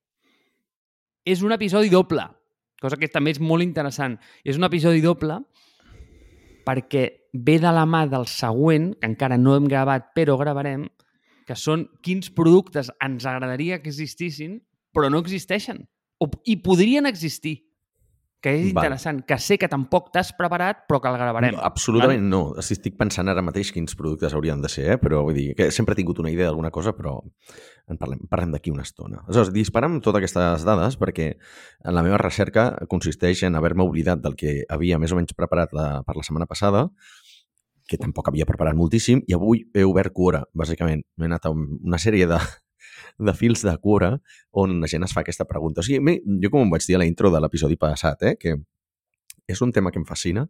és 1.30 1.44
un 1.46 1.54
episodi 1.54 1.94
doble, 1.94 2.26
cosa 2.82 2.98
que 3.00 3.12
també 3.12 3.36
és 3.36 3.40
molt 3.40 3.64
interessant. 3.64 4.18
És 4.44 4.58
un 4.58 4.66
episodi 4.66 5.04
doble 5.04 5.40
perquè 6.66 7.06
ve 7.34 7.60
de 7.60 7.72
la 7.76 7.86
mà 7.86 8.06
del 8.10 8.26
següent, 8.30 8.94
que 9.00 9.10
encara 9.10 9.38
no 9.38 9.56
hem 9.58 9.70
gravat, 9.70 10.12
però 10.16 10.40
gravarem, 10.40 10.88
que 11.48 11.58
són 11.60 11.88
quins 12.06 12.32
productes 12.34 12.92
ens 13.04 13.28
agradaria 13.30 13.82
que 13.84 13.92
existissin, 13.92 14.62
però 14.94 15.10
no 15.12 15.22
existeixen. 15.24 15.86
O, 16.22 16.30
I 16.46 16.60
podrien 16.64 17.10
existir. 17.10 17.62
Que 18.44 18.52
és 18.58 18.74
Val. 18.76 18.84
interessant, 18.84 19.22
que 19.24 19.38
sé 19.40 19.56
que 19.56 19.70
tampoc 19.72 20.10
t'has 20.12 20.34
preparat, 20.36 20.82
però 20.90 20.98
que 21.00 21.08
el 21.08 21.16
gravarem. 21.16 21.54
No, 21.56 21.62
absolutament 21.64 22.26
no. 22.28 22.42
Sí, 22.60 22.76
Estic 22.76 22.98
pensant 23.00 23.32
ara 23.32 23.40
mateix 23.40 23.70
quins 23.72 23.96
productes 23.96 24.36
haurien 24.36 24.60
de 24.60 24.68
ser, 24.68 24.84
eh? 24.92 24.98
però 25.00 25.22
vull 25.24 25.38
dir 25.38 25.54
que 25.56 25.70
sempre 25.72 25.96
he 25.96 26.00
tingut 26.02 26.20
una 26.20 26.32
idea 26.34 26.50
d'alguna 26.50 26.74
cosa, 26.76 26.92
però 26.92 27.22
en 27.88 28.02
parlem, 28.02 28.26
parlem 28.28 28.52
d'aquí 28.52 28.74
una 28.74 28.84
estona. 28.84 29.22
Aleshores, 29.24 29.54
disparem 29.56 29.96
totes 30.04 30.20
aquestes 30.20 30.68
dades 30.68 31.00
perquè 31.00 31.30
en 31.38 31.96
la 31.96 32.04
meva 32.04 32.20
recerca 32.20 32.74
consisteix 32.92 33.46
en 33.48 33.56
haver-me 33.56 33.88
oblidat 33.88 34.20
del 34.20 34.36
que 34.36 34.66
havia 34.68 35.00
més 35.00 35.16
o 35.16 35.22
menys 35.22 35.32
preparat 35.40 35.72
la, 35.72 35.88
per 36.04 36.18
la 36.20 36.28
setmana 36.28 36.50
passada, 36.50 36.90
que 37.88 37.98
tampoc 38.00 38.28
havia 38.30 38.46
preparat 38.48 38.76
moltíssim, 38.80 39.22
i 39.28 39.34
avui 39.36 39.66
he 39.76 39.84
obert 39.84 40.14
Quora, 40.16 40.44
bàsicament. 40.54 41.04
M'he 41.18 41.26
anat 41.30 41.46
a 41.46 41.52
un- 41.52 41.80
una 41.84 41.98
sèrie 42.00 42.28
de, 42.28 42.38
de 43.20 43.34
fils 43.34 43.64
de 43.64 43.76
Quora 43.78 44.14
on 44.52 44.80
la 44.82 44.88
gent 44.88 45.04
es 45.04 45.14
fa 45.14 45.22
aquesta 45.22 45.46
pregunta. 45.46 45.82
O 45.82 45.84
sigui, 45.84 46.20
jo 46.42 46.50
com 46.54 46.62
em 46.64 46.72
vaig 46.72 46.86
dir 46.88 46.96
a 46.96 47.00
la 47.04 47.06
intro 47.10 47.32
de 47.32 47.42
l'episodi 47.44 47.76
passat, 47.78 48.24
eh, 48.24 48.36
que 48.40 48.56
és 49.48 49.62
un 49.62 49.74
tema 49.76 49.92
que 49.92 50.00
em 50.00 50.06
fascina 50.08 50.46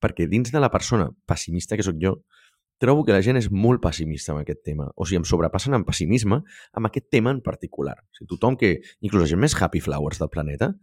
perquè 0.00 0.28
dins 0.30 0.52
de 0.54 0.60
la 0.62 0.70
persona 0.70 1.08
pessimista 1.26 1.76
que 1.76 1.82
sóc 1.82 1.96
jo, 2.00 2.20
trobo 2.78 3.02
que 3.04 3.12
la 3.12 3.22
gent 3.24 3.38
és 3.40 3.48
molt 3.50 3.80
pessimista 3.82 4.32
amb 4.32 4.42
aquest 4.44 4.62
tema. 4.62 4.86
O 4.94 5.04
sigui, 5.04 5.18
em 5.22 5.24
sobrepassen 5.26 5.74
en 5.74 5.82
pessimisme 5.84 6.42
amb 6.72 6.86
aquest 6.86 7.08
tema 7.10 7.32
en 7.34 7.40
particular. 7.42 7.96
O 8.04 8.14
sigui, 8.14 8.28
tothom 8.36 8.56
que, 8.60 8.76
inclús 9.00 9.24
la 9.24 9.30
gent 9.32 9.40
més 9.42 9.56
happy 9.58 9.80
flowers 9.80 10.20
del 10.22 10.28
planeta, 10.30 10.74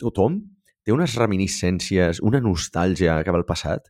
tothom 0.00 0.40
té 0.82 0.94
unes 0.94 1.14
reminiscències, 1.18 2.20
una 2.22 2.40
nostàlgia 2.40 3.20
cap 3.26 3.34
al 3.38 3.44
passat 3.46 3.86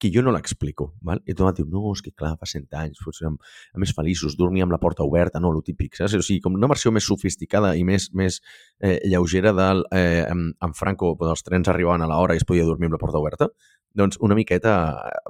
que 0.00 0.10
jo 0.12 0.22
no 0.24 0.32
l'explico. 0.34 0.90
Val? 1.06 1.20
I 1.28 1.36
tothom 1.36 1.56
diu, 1.58 1.66
no, 1.70 1.92
és 1.92 2.02
que 2.04 2.12
clar, 2.16 2.32
fa 2.40 2.48
100 2.48 2.78
anys, 2.80 3.02
érem 3.20 3.36
més 3.82 3.92
feliços, 3.96 4.36
dormia 4.38 4.64
amb 4.66 4.74
la 4.74 4.80
porta 4.82 5.04
oberta, 5.06 5.42
no, 5.42 5.52
lo 5.52 5.62
típic, 5.66 5.98
saps? 5.98 6.16
O 6.16 6.24
sigui, 6.24 6.40
com 6.44 6.56
una 6.56 6.70
versió 6.70 6.92
més 6.94 7.06
sofisticada 7.06 7.74
i 7.76 7.84
més, 7.84 8.08
més 8.16 8.40
eh, 8.80 8.96
lleugera 9.12 9.52
del, 9.56 9.84
eh, 9.96 10.24
en, 10.24 10.48
en 10.56 10.74
Franco, 10.78 11.12
quan 11.20 11.34
els 11.34 11.44
trens 11.46 11.68
arribaven 11.68 12.06
a 12.06 12.08
l'hora 12.10 12.34
i 12.34 12.40
es 12.40 12.48
podia 12.48 12.64
dormir 12.68 12.88
amb 12.88 12.96
la 12.96 13.02
porta 13.02 13.20
oberta, 13.20 13.50
doncs 13.94 14.18
una 14.22 14.36
miqueta 14.38 14.72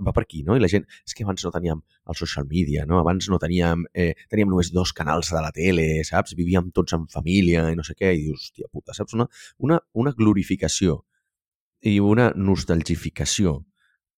va 0.05 0.13
per 0.13 0.25
aquí, 0.27 0.43
no? 0.47 0.57
I 0.57 0.63
la 0.63 0.69
gent, 0.69 0.85
és 1.07 1.17
que 1.17 1.25
abans 1.25 1.45
no 1.45 1.53
teníem 1.55 1.81
el 1.81 2.19
social 2.19 2.47
media, 2.49 2.85
no? 2.87 2.99
Abans 3.01 3.31
no 3.33 3.41
teníem, 3.43 3.87
eh, 3.95 4.13
teníem 4.31 4.51
només 4.53 4.73
dos 4.75 4.93
canals 4.97 5.33
de 5.33 5.41
la 5.41 5.53
tele, 5.57 5.87
saps? 6.05 6.37
Vivíem 6.39 6.71
tots 6.77 6.97
en 6.97 7.07
família 7.13 7.71
i 7.73 7.79
no 7.79 7.87
sé 7.87 7.97
què, 7.97 8.13
i 8.15 8.27
dius, 8.27 8.51
hòstia 8.51 8.69
puta, 8.71 8.97
saps? 8.97 9.17
Una, 9.17 9.27
una, 9.59 9.81
una 9.95 10.13
glorificació 10.17 11.01
i 11.81 11.97
una 12.05 12.31
nostalgificació 12.37 13.63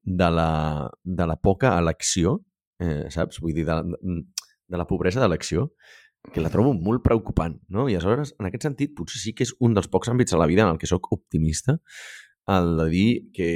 de 0.02 0.30
la, 0.30 0.90
de 1.02 1.26
la 1.26 1.36
poca 1.40 1.76
elecció, 1.78 2.40
eh, 2.82 3.08
saps? 3.10 3.40
Vull 3.42 3.54
dir, 3.54 3.66
de, 3.68 3.78
de 3.82 4.80
la 4.80 4.86
pobresa 4.88 5.22
d'elecció, 5.22 5.70
que 6.32 6.42
la 6.42 6.50
trobo 6.50 6.72
molt 6.74 7.02
preocupant, 7.02 7.56
no? 7.68 7.88
I 7.90 7.96
aleshores, 7.98 8.34
en 8.38 8.48
aquest 8.48 8.68
sentit, 8.68 8.92
potser 8.98 9.22
sí 9.22 9.32
que 9.34 9.46
és 9.46 9.54
un 9.60 9.74
dels 9.74 9.90
pocs 9.90 10.10
àmbits 10.12 10.34
de 10.34 10.38
la 10.38 10.46
vida 10.50 10.66
en 10.66 10.74
el 10.74 10.78
que 10.78 10.90
sóc 10.90 11.10
optimista, 11.14 11.78
el 12.50 12.76
de 12.78 12.88
dir 12.90 13.08
que 13.34 13.48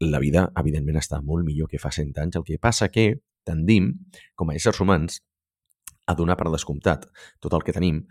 la 0.00 0.20
vida, 0.22 0.50
evidentment, 0.60 0.98
està 1.00 1.22
molt 1.24 1.46
millor 1.46 1.70
que 1.70 1.80
fa 1.82 1.90
100 1.94 2.12
anys. 2.22 2.38
El 2.38 2.44
que 2.46 2.60
passa 2.62 2.90
que 2.92 3.22
tendim, 3.46 3.92
com 4.36 4.50
a 4.50 4.56
éssers 4.58 4.80
humans, 4.82 5.22
a 6.06 6.14
donar 6.14 6.36
per 6.38 6.50
descomptat 6.52 7.08
tot 7.42 7.54
el 7.56 7.64
que 7.66 7.74
tenim, 7.74 8.04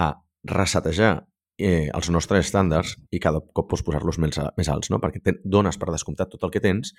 a 0.00 0.14
resetejar 0.48 1.26
eh, 1.58 1.88
els 1.92 2.08
nostres 2.10 2.46
estàndards 2.46 2.96
i 3.12 3.20
cada 3.22 3.42
cop 3.54 3.68
pots 3.70 3.84
posar-los 3.84 4.18
més, 4.22 4.38
més 4.56 4.70
alts, 4.72 4.90
no? 4.92 5.00
perquè 5.02 5.22
ten, 5.24 5.40
dones 5.44 5.78
per 5.78 5.90
descomptat 5.92 6.32
tot 6.32 6.46
el 6.46 6.52
que 6.54 6.62
tens 6.64 6.94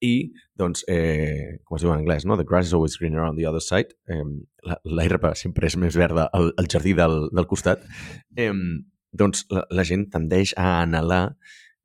i, 0.00 0.30
doncs, 0.56 0.84
eh, 0.88 1.60
com 1.64 1.76
es 1.76 1.84
diu 1.84 1.92
en 1.92 2.00
anglès, 2.00 2.24
no? 2.24 2.38
the 2.40 2.46
grass 2.48 2.70
is 2.70 2.76
always 2.76 2.96
greener 2.96 3.24
on 3.26 3.36
the 3.36 3.46
other 3.48 3.60
side, 3.60 3.96
eh, 4.08 4.24
l'herba 4.88 5.34
sempre 5.36 5.68
és 5.68 5.76
més 5.80 5.96
verda 5.96 6.28
al, 6.32 6.52
al 6.56 6.70
jardí 6.72 6.94
del, 6.96 7.28
del 7.34 7.48
costat, 7.50 7.84
eh, 8.36 8.52
doncs 9.12 9.44
la, 9.52 9.66
la 9.74 9.84
gent 9.84 10.08
tendeix 10.12 10.54
a 10.56 10.80
anhelar 10.80 11.36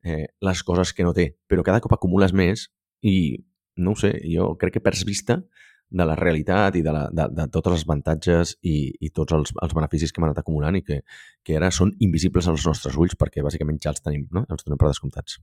eh, 0.06 0.24
les 0.40 0.62
coses 0.64 0.94
que 0.96 1.04
no 1.04 1.12
té, 1.16 1.34
però 1.50 1.66
cada 1.66 1.82
cop 1.84 1.92
acumules 1.96 2.32
més 2.32 2.70
i, 3.04 3.36
no 3.76 3.92
ho 3.92 4.00
sé, 4.00 4.14
jo 4.24 4.54
crec 4.60 4.78
que 4.78 4.84
perds 4.84 5.04
vista 5.04 5.42
de 5.88 6.06
la 6.06 6.16
realitat 6.18 6.76
i 6.76 6.82
de, 6.82 6.92
la, 6.92 7.04
de, 7.14 7.28
de 7.36 7.46
tots 7.54 7.70
els 7.72 7.84
avantatges 7.86 8.56
i, 8.66 8.90
i 9.00 9.10
tots 9.14 9.36
els, 9.36 9.52
els 9.62 9.74
beneficis 9.76 10.12
que 10.12 10.20
hem 10.20 10.28
anat 10.28 10.40
acumulant 10.42 10.78
i 10.78 10.82
que, 10.86 11.00
que 11.46 11.58
ara 11.58 11.70
són 11.70 11.92
invisibles 12.02 12.48
als 12.50 12.66
nostres 12.66 12.98
ulls 12.98 13.14
perquè 13.18 13.44
bàsicament 13.46 13.78
ja 13.82 13.92
els 13.94 14.02
tenim, 14.02 14.26
no? 14.34 14.44
els 14.50 14.66
donem 14.66 14.80
per 14.80 14.90
descomptats. 14.90 15.38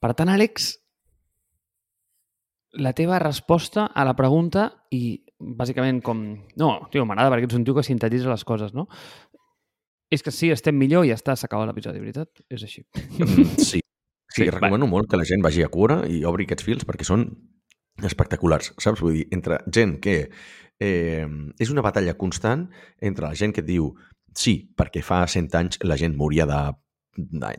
Per 0.00 0.12
tant, 0.16 0.32
Àlex, 0.32 0.72
la 2.80 2.92
teva 2.96 3.20
resposta 3.22 3.86
a 3.86 4.04
la 4.04 4.16
pregunta 4.18 4.70
i 4.92 5.20
bàsicament 5.38 6.00
com... 6.04 6.24
No, 6.60 6.74
tio, 6.92 7.04
m'agrada 7.06 7.32
perquè 7.32 7.48
ets 7.48 7.58
un 7.58 7.64
tio 7.66 7.76
que 7.76 7.84
sintetitza 7.86 8.32
les 8.32 8.44
coses, 8.48 8.74
no? 8.74 8.88
És 10.12 10.22
que 10.22 10.32
sí, 10.34 10.50
estem 10.52 10.76
millor 10.78 11.06
i 11.06 11.12
ja 11.12 11.18
està, 11.18 11.36
s'acaba 11.38 11.66
l'episodi, 11.68 12.02
veritat? 12.02 12.44
És 12.52 12.64
així. 12.66 12.84
Mm, 13.20 13.48
sí. 13.58 13.80
Sí, 14.34 14.42
sí 14.42 14.50
recomano 14.50 14.88
va. 14.88 14.90
molt 14.96 15.10
que 15.10 15.18
la 15.20 15.26
gent 15.28 15.44
vagi 15.44 15.62
a 15.62 15.70
cura 15.70 16.00
i 16.10 16.24
obri 16.26 16.48
aquests 16.48 16.66
fils 16.66 16.86
perquè 16.88 17.06
són 17.06 17.28
espectaculars, 18.02 18.72
saps? 18.82 19.02
Vull 19.04 19.20
dir, 19.20 19.26
entre 19.34 19.60
gent 19.70 19.98
que 20.02 20.16
eh, 20.80 21.26
és 21.60 21.70
una 21.70 21.84
batalla 21.84 22.16
constant 22.18 22.68
entre 23.00 23.28
la 23.28 23.38
gent 23.38 23.54
que 23.54 23.62
et 23.62 23.68
diu 23.68 23.92
sí, 24.34 24.56
perquè 24.76 25.02
fa 25.04 25.24
100 25.30 25.54
anys 25.60 25.78
la 25.86 25.98
gent 26.00 26.16
moria 26.18 26.48
de 26.50 26.62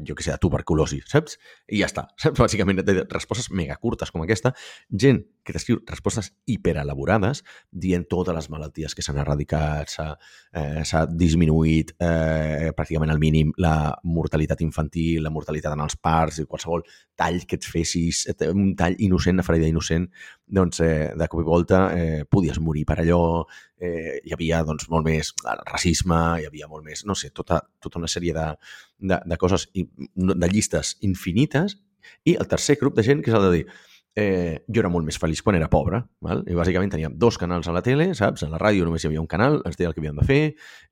jo 0.03 0.15
que 0.15 0.23
sé, 0.23 0.33
de 0.33 0.41
tuberculosi, 0.43 0.99
saps? 1.07 1.37
I 1.71 1.79
ja 1.79 1.87
està. 1.87 2.09
Saps? 2.19 2.41
Bàsicament, 2.41 2.81
respostes 3.11 3.47
mega 3.55 3.77
curtes 3.79 4.11
com 4.11 4.25
aquesta, 4.25 4.51
gent 4.91 5.23
que 5.45 5.53
t'escriu 5.53 5.79
respostes 5.85 6.31
hiperelaborades 6.49 7.43
dient 7.69 8.05
totes 8.09 8.35
les 8.35 8.49
malalties 8.49 8.95
que 8.97 9.05
s'han 9.05 9.19
erradicat, 9.21 9.91
s'ha 9.93 10.07
eh, 10.51 11.03
disminuït 11.13 11.93
eh, 12.01 12.71
pràcticament 12.75 13.13
al 13.13 13.21
mínim 13.21 13.53
la 13.61 13.93
mortalitat 14.03 14.63
infantil, 14.65 15.21
la 15.23 15.33
mortalitat 15.33 15.77
en 15.77 15.85
els 15.85 15.97
parts, 16.01 16.41
i 16.41 16.47
qualsevol 16.49 16.83
tall 17.15 17.45
que 17.45 17.59
et 17.59 17.69
fessis, 17.69 18.25
un 18.49 18.73
tall 18.75 18.97
innocent, 19.05 19.37
una 19.37 19.45
ferida 19.47 19.69
innocent, 19.69 20.09
doncs 20.59 20.81
eh, 20.83 21.13
de 21.15 21.29
cop 21.31 21.45
i 21.45 21.47
volta 21.47 21.85
eh, 21.95 22.25
podies 22.29 22.59
morir 22.59 22.85
per 22.89 22.99
allò, 23.03 23.45
eh, 23.79 24.19
hi 24.25 24.35
havia 24.35 24.63
doncs, 24.67 24.89
molt 24.89 25.07
més 25.07 25.31
racisme, 25.69 26.21
hi 26.41 26.49
havia 26.49 26.69
molt 26.71 26.85
més, 26.85 27.05
no 27.05 27.15
sé, 27.15 27.31
tota, 27.35 27.61
tota 27.79 28.01
una 28.01 28.11
sèrie 28.11 28.33
de, 28.35 28.51
de, 29.13 29.21
de 29.23 29.41
coses, 29.41 29.69
de 29.71 30.51
llistes 30.51 30.97
infinites, 31.05 31.77
i 32.25 32.35
el 32.39 32.47
tercer 32.47 32.77
grup 32.81 32.97
de 32.97 33.05
gent 33.05 33.23
que 33.23 33.31
és 33.31 33.37
el 33.37 33.47
de 33.47 33.51
dir 33.57 33.65
eh, 34.15 34.63
jo 34.72 34.79
era 34.79 34.89
molt 34.91 35.05
més 35.05 35.17
feliç 35.19 35.41
quan 35.43 35.57
era 35.57 35.67
pobre, 35.72 36.00
val? 36.24 36.43
i 36.48 36.55
bàsicament 36.55 36.93
teníem 36.93 37.17
dos 37.19 37.38
canals 37.38 37.67
a 37.67 37.74
la 37.75 37.81
tele, 37.84 38.07
saps? 38.15 38.45
A 38.45 38.50
la 38.51 38.60
ràdio 38.62 38.88
només 38.88 39.03
hi 39.03 39.10
havia 39.10 39.22
un 39.22 39.29
canal, 39.31 39.60
ens 39.67 39.75
deia 39.75 39.91
el 39.91 39.95
que 39.95 40.01
havíem 40.01 40.22
de 40.22 40.25
fer, 40.27 40.41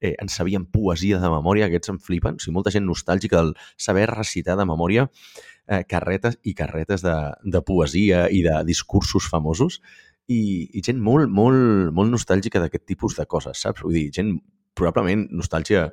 eh, 0.02 0.14
ens 0.20 0.36
sabíem 0.36 0.66
poesia 0.68 1.22
de 1.24 1.32
memòria, 1.32 1.70
aquests 1.70 1.94
em 1.96 2.00
flipen, 2.04 2.36
o 2.36 2.44
sigui, 2.44 2.56
molta 2.58 2.74
gent 2.76 2.86
nostàlgica 2.88 3.40
del 3.40 3.54
saber 3.80 4.10
recitar 4.12 4.58
de 4.60 4.68
memòria 4.68 5.08
eh, 5.68 5.84
carretes 5.88 6.38
i 6.44 6.54
carretes 6.54 7.06
de, 7.06 7.16
de 7.44 7.64
poesia 7.64 8.28
i 8.28 8.44
de 8.44 8.60
discursos 8.68 9.30
famosos, 9.32 9.80
i, 10.28 10.70
i 10.72 10.84
gent 10.84 11.00
molt, 11.04 11.32
molt, 11.32 11.92
molt 11.96 12.12
nostàlgica 12.12 12.60
d'aquest 12.64 12.86
tipus 12.92 13.16
de 13.16 13.26
coses, 13.26 13.64
saps? 13.64 13.84
Vull 13.84 13.96
dir, 13.96 14.08
gent 14.16 14.36
probablement 14.76 15.30
nostàlgia 15.32 15.88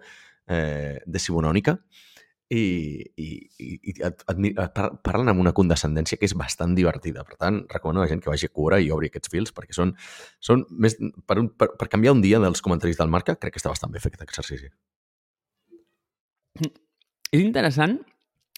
eh, 0.51 0.99
decimonònica, 1.07 1.79
i, 2.51 2.63
i, 3.15 3.29
i 3.63 3.95
et, 4.03 4.25
et, 4.27 4.41
et 4.51 4.81
parlen 5.07 5.31
amb 5.31 5.43
una 5.43 5.53
condescendència 5.55 6.19
que 6.19 6.27
és 6.27 6.35
bastant 6.39 6.75
divertida. 6.75 7.23
Per 7.27 7.39
tant, 7.39 7.61
recomano 7.71 8.03
a 8.03 8.07
la 8.07 8.11
gent 8.11 8.23
que 8.25 8.31
vagi 8.33 8.49
a 8.51 8.55
cura 8.55 8.81
i 8.83 8.91
obri 8.91 9.11
aquests 9.11 9.31
fils 9.31 9.55
perquè 9.55 9.77
són, 9.77 9.95
són 10.43 10.65
més... 10.71 10.97
Per, 10.99 11.39
un, 11.39 11.53
per, 11.55 11.71
per 11.79 11.89
canviar 11.93 12.17
un 12.17 12.23
dia 12.25 12.43
dels 12.43 12.63
comentaris 12.65 12.99
del 12.99 13.13
Marca, 13.13 13.37
crec 13.39 13.55
que 13.55 13.63
està 13.63 13.71
bastant 13.71 13.95
bé 13.95 14.03
fer 14.03 14.11
aquest 14.11 14.27
exercici. 14.27 14.71
És 17.31 17.39
interessant 17.39 18.01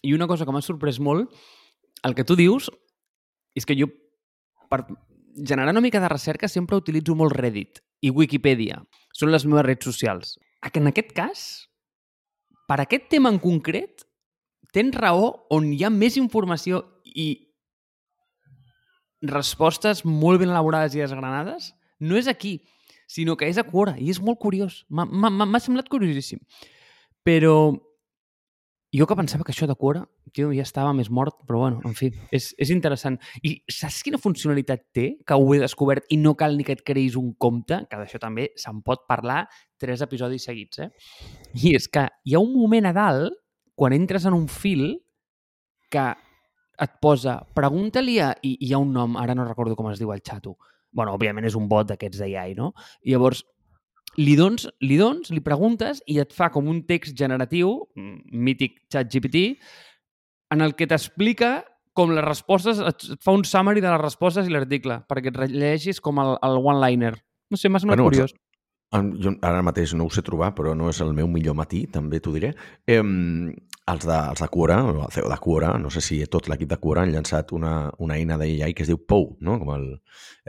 i 0.03 0.15
una 0.17 0.27
cosa 0.27 0.47
que 0.47 0.55
m'ha 0.55 0.63
sorprès 0.65 0.97
molt, 0.99 1.29
el 2.03 2.17
que 2.17 2.25
tu 2.27 2.35
dius 2.35 2.71
és 3.53 3.69
que 3.69 3.77
jo, 3.77 3.87
per 4.73 4.87
generar 5.37 5.71
una 5.71 5.83
mica 5.85 6.01
de 6.01 6.09
recerca, 6.09 6.49
sempre 6.49 6.81
utilitzo 6.81 7.13
molt 7.15 7.37
Reddit 7.37 7.83
i 8.01 8.09
Wikipedia. 8.09 8.81
Són 9.13 9.31
les 9.31 9.45
meves 9.45 9.65
redes 9.69 9.85
socials. 9.85 10.33
En 10.73 10.89
aquest 10.89 11.13
cas, 11.13 11.45
per 12.67 12.79
aquest 12.81 13.09
tema 13.11 13.31
en 13.33 13.39
concret, 13.43 14.05
tens 14.73 14.95
raó 14.95 15.31
on 15.53 15.71
hi 15.73 15.83
ha 15.85 15.91
més 15.93 16.17
informació 16.17 16.81
i 17.03 17.29
respostes 19.23 20.03
molt 20.03 20.41
ben 20.41 20.51
elaborades 20.51 20.95
i 20.95 21.03
desgranades, 21.03 21.71
no 22.03 22.17
és 22.19 22.27
aquí, 22.27 22.57
sinó 23.07 23.37
que 23.37 23.47
és 23.47 23.59
a 23.59 23.65
Quora, 23.67 23.95
i 23.99 24.09
és 24.11 24.19
molt 24.19 24.39
curiós. 24.41 24.81
M'ha 24.89 25.61
semblat 25.63 25.89
curiosíssim. 25.91 26.41
Però 27.23 27.71
jo 28.93 29.07
que 29.09 29.15
pensava 29.17 29.43
que 29.43 29.51
això 29.53 29.65
de 29.65 29.75
Quora, 29.75 30.03
tio, 30.33 30.51
ja 30.53 30.61
estava 30.65 30.93
més 30.93 31.09
mort, 31.09 31.39
però 31.47 31.63
bueno, 31.63 31.79
en 31.87 31.95
fi, 31.97 32.11
és, 32.33 32.51
és 32.61 32.69
interessant. 32.73 33.17
I 33.41 33.55
saps 33.71 34.03
quina 34.05 34.19
funcionalitat 34.21 34.83
té? 34.93 35.05
Que 35.25 35.37
ho 35.37 35.47
he 35.55 35.61
descobert 35.61 36.05
i 36.13 36.19
no 36.21 36.35
cal 36.37 36.57
ni 36.57 36.65
que 36.67 36.75
et 36.77 36.83
creïs 36.85 37.17
un 37.19 37.31
compte, 37.41 37.79
que 37.89 37.99
d'això 37.99 38.21
també 38.21 38.51
se'n 38.59 38.83
pot 38.85 39.07
parlar 39.09 39.47
tres 39.81 40.03
episodis 40.05 40.45
seguits, 40.45 40.83
eh? 40.85 40.91
I 41.57 41.73
és 41.79 41.89
que 41.89 42.05
hi 42.25 42.37
ha 42.37 42.43
un 42.43 42.53
moment 42.53 42.91
a 42.91 42.93
dalt, 42.93 43.39
quan 43.73 43.95
entres 43.97 44.27
en 44.29 44.37
un 44.37 44.45
fil, 44.45 44.85
que 45.89 46.05
et 46.83 46.93
posa 47.01 47.39
pregunta-li 47.57 48.19
a... 48.21 48.31
I 48.45 48.55
hi 48.61 48.71
ha 48.73 48.81
un 48.81 48.93
nom, 48.93 49.17
ara 49.17 49.33
no 49.37 49.45
recordo 49.47 49.77
com 49.77 49.89
es 49.91 50.01
diu 50.01 50.13
el 50.13 50.21
xato. 50.21 50.57
bueno, 50.93 51.15
òbviament 51.17 51.47
és 51.49 51.55
un 51.57 51.65
bot 51.65 51.87
d'aquests 51.89 52.19
d'AI, 52.21 52.53
no? 52.53 52.67
I 53.01 53.15
llavors 53.15 53.39
li 54.19 54.35
dons, 54.37 54.67
li 54.85 54.97
dons, 54.99 55.31
li 55.33 55.41
preguntes 55.43 56.01
i 56.09 56.19
et 56.21 56.33
fa 56.35 56.49
com 56.53 56.67
un 56.69 56.83
text 56.89 57.17
generatiu, 57.17 57.75
mm, 57.95 58.33
mític 58.33 58.83
chat 58.91 59.09
GPT, 59.09 59.57
en 60.53 60.61
el 60.61 60.75
que 60.77 60.87
t'explica 60.87 61.63
com 61.93 62.13
les 62.13 62.25
respostes, 62.25 62.79
et 62.79 63.05
fa 63.21 63.33
un 63.33 63.43
summary 63.45 63.81
de 63.81 63.89
les 63.89 64.01
respostes 64.01 64.47
i 64.49 64.53
l'article, 64.53 65.03
perquè 65.09 65.29
et 65.29 65.51
llegis 65.51 66.01
com 66.01 66.19
el, 66.19 66.37
el 66.41 66.57
one-liner. 66.57 67.13
No 67.49 67.57
sé, 67.57 67.69
m'ha 67.69 67.81
semblat 67.81 68.01
bueno, 68.01 68.09
curiós. 68.09 68.33
Jo 68.93 69.33
ara 69.41 69.63
mateix 69.65 69.95
no 69.97 70.05
ho 70.05 70.13
sé 70.13 70.21
trobar, 70.21 70.51
però 70.53 70.75
no 70.77 70.89
és 70.91 70.99
el 71.01 71.13
meu 71.17 71.27
millor 71.29 71.55
matí, 71.57 71.85
també 71.89 72.19
t'ho 72.21 72.33
diré. 72.33 72.53
Eh, 72.85 73.01
els, 73.91 74.05
de, 74.07 74.15
els 74.15 74.41
de 74.41 74.47
Quora, 74.51 74.79
el 74.87 74.99
CEO 75.11 75.29
de 75.29 75.37
Quora, 75.43 75.73
no 75.81 75.91
sé 75.93 76.01
si 76.03 76.19
tot 76.31 76.47
l'equip 76.51 76.71
de 76.71 76.79
Quora 76.79 77.03
han 77.03 77.11
llançat 77.13 77.51
una, 77.55 77.91
una 78.03 78.17
eina 78.19 78.37
d'AI 78.39 78.73
que 78.75 78.85
es 78.85 78.91
diu 78.91 78.99
Pou, 78.99 79.33
no? 79.43 79.57
com 79.61 79.73
el 79.75 79.87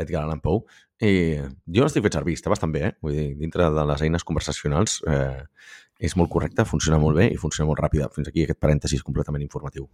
Edgar 0.00 0.22
Allan 0.24 0.42
Pou. 0.44 0.64
I 1.02 1.14
jo 1.66 1.84
l'estic 1.84 2.04
fent 2.06 2.14
servir, 2.20 2.36
està 2.38 2.52
bastant 2.52 2.72
bé, 2.74 2.86
eh? 2.88 2.92
Vull 3.02 3.16
dir, 3.16 3.28
dintre 3.40 3.68
de 3.74 3.86
les 3.90 4.04
eines 4.06 4.24
conversacionals 4.24 5.00
eh, 5.10 5.44
és 5.98 6.14
molt 6.16 6.30
correcte, 6.30 6.66
funciona 6.68 7.00
molt 7.02 7.18
bé 7.18 7.30
i 7.32 7.40
funciona 7.40 7.68
molt 7.70 7.82
ràpida. 7.82 8.10
Fins 8.14 8.30
aquí 8.30 8.46
aquest 8.46 8.62
parèntesis 8.62 9.02
completament 9.02 9.42
informatiu. 9.42 9.88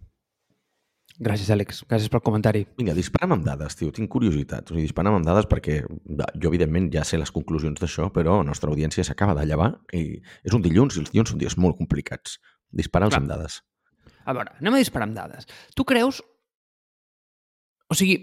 Gràcies, 1.21 1.51
Àlex. 1.53 1.83
Gràcies 1.89 2.09
pel 2.09 2.23
comentari. 2.25 2.63
Vinga, 2.79 2.95
dispara'm 2.97 3.35
amb 3.35 3.43
dades, 3.45 3.75
tio. 3.77 3.91
Tinc 3.93 4.09
curiositat. 4.09 4.71
O 4.71 4.73
sigui, 4.73 4.87
dispara'm 4.87 5.19
amb 5.19 5.27
dades 5.27 5.45
perquè 5.49 5.81
jo, 5.83 6.47
evidentment, 6.49 6.87
ja 6.93 7.03
sé 7.05 7.19
les 7.21 7.33
conclusions 7.33 7.77
d'això, 7.81 8.07
però 8.15 8.39
la 8.39 8.47
nostra 8.47 8.71
audiència 8.71 9.05
s'acaba 9.05 9.35
de 9.37 9.45
llevar 9.49 9.73
i 9.93 10.05
és 10.17 10.55
un 10.57 10.63
dilluns 10.65 10.97
i 10.97 11.03
els 11.03 11.11
dilluns 11.11 11.33
són 11.33 11.43
dies 11.43 11.57
molt 11.61 11.77
complicats. 11.77 12.39
Dispara'ls 12.71 13.17
amb 13.17 13.29
dades. 13.29 13.59
A 14.25 14.35
veure, 14.37 14.53
anem 14.61 14.77
a 14.77 14.83
disparar 14.83 15.09
amb 15.09 15.17
dades. 15.17 15.49
Tu 15.75 15.85
creus... 15.87 16.21
O 17.91 17.97
sigui, 17.97 18.15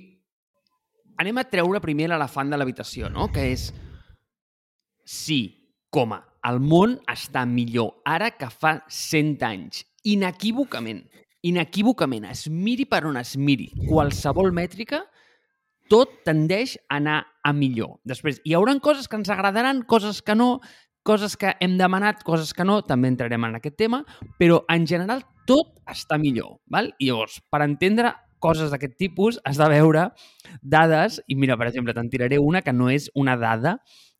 anem 1.21 1.41
a 1.41 1.45
treure 1.51 1.83
primer 1.85 2.09
l'elefant 2.09 2.49
de 2.49 2.59
l'habitació, 2.59 3.13
no? 3.13 3.29
Que 3.33 3.51
és... 3.53 3.69
Sí, 5.09 5.41
coma, 5.93 6.23
el 6.49 6.61
món 6.61 6.99
està 7.09 7.45
millor 7.49 7.99
ara 8.09 8.31
que 8.37 8.49
fa 8.53 8.79
100 8.89 9.45
anys. 9.49 9.85
Inequívocament 10.09 11.05
inequívocament, 11.47 12.27
es 12.29 12.47
miri 12.51 12.87
per 12.89 13.05
on 13.09 13.19
es 13.21 13.37
miri, 13.39 13.69
qualsevol 13.87 14.51
mètrica, 14.55 15.05
tot 15.89 16.21
tendeix 16.27 16.77
a 16.89 16.99
anar 16.99 17.19
a 17.45 17.55
millor. 17.57 17.97
Després, 18.09 18.43
hi 18.45 18.55
haurà 18.57 18.75
coses 18.85 19.09
que 19.09 19.17
ens 19.17 19.31
agradaran, 19.33 19.85
coses 19.89 20.21
que 20.23 20.37
no, 20.37 20.59
coses 21.09 21.39
que 21.41 21.55
hem 21.65 21.79
demanat, 21.81 22.21
coses 22.27 22.53
que 22.53 22.67
no, 22.69 22.83
també 22.85 23.09
entrarem 23.09 23.49
en 23.49 23.57
aquest 23.59 23.79
tema, 23.81 24.03
però 24.41 24.61
en 24.69 24.85
general 24.87 25.25
tot 25.49 25.79
està 25.89 26.19
millor. 26.21 26.59
Val? 26.69 26.93
I 27.01 27.09
llavors, 27.09 27.39
per 27.49 27.63
entendre 27.65 28.13
coses 28.45 28.71
d'aquest 28.71 28.99
tipus, 29.01 29.41
has 29.49 29.59
de 29.59 29.69
veure 29.73 30.11
dades, 30.61 31.19
i 31.27 31.37
mira, 31.39 31.57
per 31.59 31.71
exemple, 31.71 31.95
te'n 31.97 32.11
tiraré 32.13 32.39
una 32.39 32.63
que 32.63 32.75
no 32.77 32.91
és 32.93 33.09
una 33.19 33.39
dada 33.41 33.79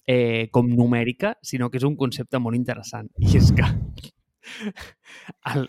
eh, 0.09 0.49
com 0.51 0.71
numèrica, 0.73 1.37
sinó 1.45 1.69
que 1.71 1.79
és 1.79 1.87
un 1.87 1.97
concepte 2.01 2.41
molt 2.41 2.57
interessant. 2.57 3.11
I 3.21 3.37
és 3.39 3.53
que 3.55 3.69
el, 5.53 5.69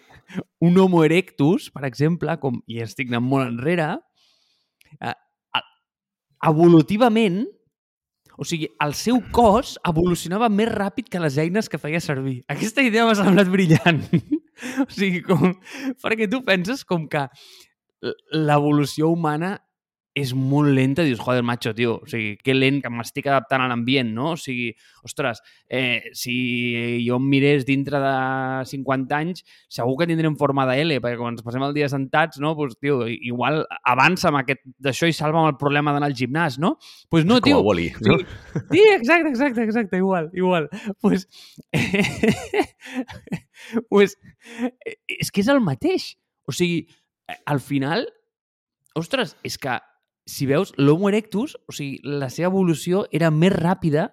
un 0.63 0.79
homo 0.79 1.03
erectus, 1.03 1.67
per 1.75 1.83
exemple, 1.89 2.39
com 2.39 2.61
i 2.71 2.79
estic 2.85 3.11
anant 3.11 3.27
molt 3.27 3.51
enrere, 3.51 3.91
eh, 5.03 5.15
evolutivament, 6.47 7.43
O 8.39 8.45
sigui, 8.47 8.69
el 8.79 8.93
seu 8.95 9.17
cos 9.35 9.73
evolucionava 9.87 10.47
més 10.47 10.69
ràpid 10.71 11.09
que 11.11 11.19
les 11.19 11.35
eines 11.43 11.67
que 11.67 11.79
feia 11.81 11.99
servir. 11.99 12.37
Aquesta 12.47 12.85
idea 12.87 13.03
m'ha 13.03 13.17
semblat 13.19 13.49
brillant. 13.51 13.99
o 14.85 14.87
sigui, 14.87 15.19
com... 15.27 15.57
Perquè 15.99 16.29
tu 16.31 16.39
penses 16.47 16.85
com 16.87 17.03
que 17.11 17.25
l'evolució 18.31 19.11
humana 19.11 19.57
és 20.19 20.33
molt 20.35 20.71
lenta, 20.75 21.03
dius, 21.07 21.19
joder, 21.23 21.43
macho, 21.45 21.71
tio, 21.75 21.97
o 22.03 22.09
sigui, 22.09 22.35
que 22.43 22.55
lent 22.55 22.81
que 22.83 22.91
m'estic 22.91 23.29
adaptant 23.29 23.63
a 23.63 23.69
l'ambient, 23.71 24.11
no? 24.15 24.33
O 24.35 24.39
sigui, 24.39 24.69
ostres, 25.05 25.41
eh, 25.69 26.11
si 26.17 26.35
jo 27.05 27.19
em 27.19 27.27
mirés 27.31 27.65
dintre 27.67 28.01
de 28.03 28.13
50 28.69 29.17
anys, 29.17 29.45
segur 29.71 29.97
que 29.99 30.09
tindrem 30.09 30.35
forma 30.39 30.67
de 30.69 30.79
L, 30.83 30.99
perquè 31.03 31.19
quan 31.19 31.37
ens 31.37 31.45
passem 31.45 31.63
el 31.65 31.75
dia 31.77 31.89
sentats, 31.91 32.41
no? 32.43 32.55
Pues, 32.59 32.75
tio, 32.81 33.01
igual 33.07 33.63
avança 33.87 34.29
amb 34.31 34.41
aquest 34.41 34.63
d'això 34.77 35.09
i 35.09 35.15
salva 35.15 35.45
el 35.47 35.57
problema 35.61 35.95
d'anar 35.95 36.11
al 36.11 36.17
gimnàs, 36.19 36.59
no? 36.61 36.75
Pues 37.09 37.27
no, 37.27 37.39
tio. 37.41 37.59
Com 37.59 37.65
a 37.65 37.69
Wally, 37.69 37.89
no? 38.05 38.19
Sí, 38.19 38.63
sí, 38.73 38.85
exacte, 38.97 39.29
exacte, 39.29 39.63
exacte, 39.63 39.97
igual, 39.97 40.29
igual. 40.33 40.69
Pues, 41.01 41.27
pues, 43.89 44.17
és 45.07 45.31
que 45.31 45.45
és 45.45 45.51
el 45.51 45.61
mateix. 45.63 46.15
O 46.49 46.53
sigui, 46.55 46.87
al 47.45 47.59
final, 47.61 48.07
ostres, 48.97 49.35
és 49.45 49.59
que 49.61 49.75
si 50.29 50.45
veus, 50.49 50.71
l'Homo 50.77 51.09
erectus, 51.09 51.55
o 51.67 51.73
sigui, 51.75 51.99
la 52.05 52.29
seva 52.29 52.51
evolució 52.51 53.03
era 53.15 53.31
més 53.33 53.53
ràpida 53.55 54.09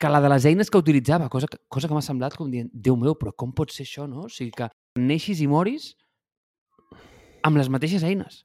que 0.00 0.08
la 0.08 0.20
de 0.24 0.30
les 0.32 0.46
eines 0.48 0.70
que 0.72 0.80
utilitzava, 0.80 1.28
cosa 1.28 1.46
que, 1.46 1.60
cosa 1.68 1.88
que 1.88 1.94
m'ha 1.94 2.04
semblat 2.04 2.34
com 2.36 2.50
dient, 2.50 2.70
Déu 2.72 2.96
meu, 2.96 3.14
però 3.20 3.34
com 3.36 3.52
pot 3.52 3.72
ser 3.72 3.84
això, 3.84 4.08
no? 4.08 4.26
O 4.26 4.32
sigui, 4.32 4.54
que 4.56 4.70
neixis 4.98 5.42
i 5.44 5.48
moris 5.50 5.92
amb 7.46 7.60
les 7.60 7.68
mateixes 7.72 8.04
eines. 8.04 8.44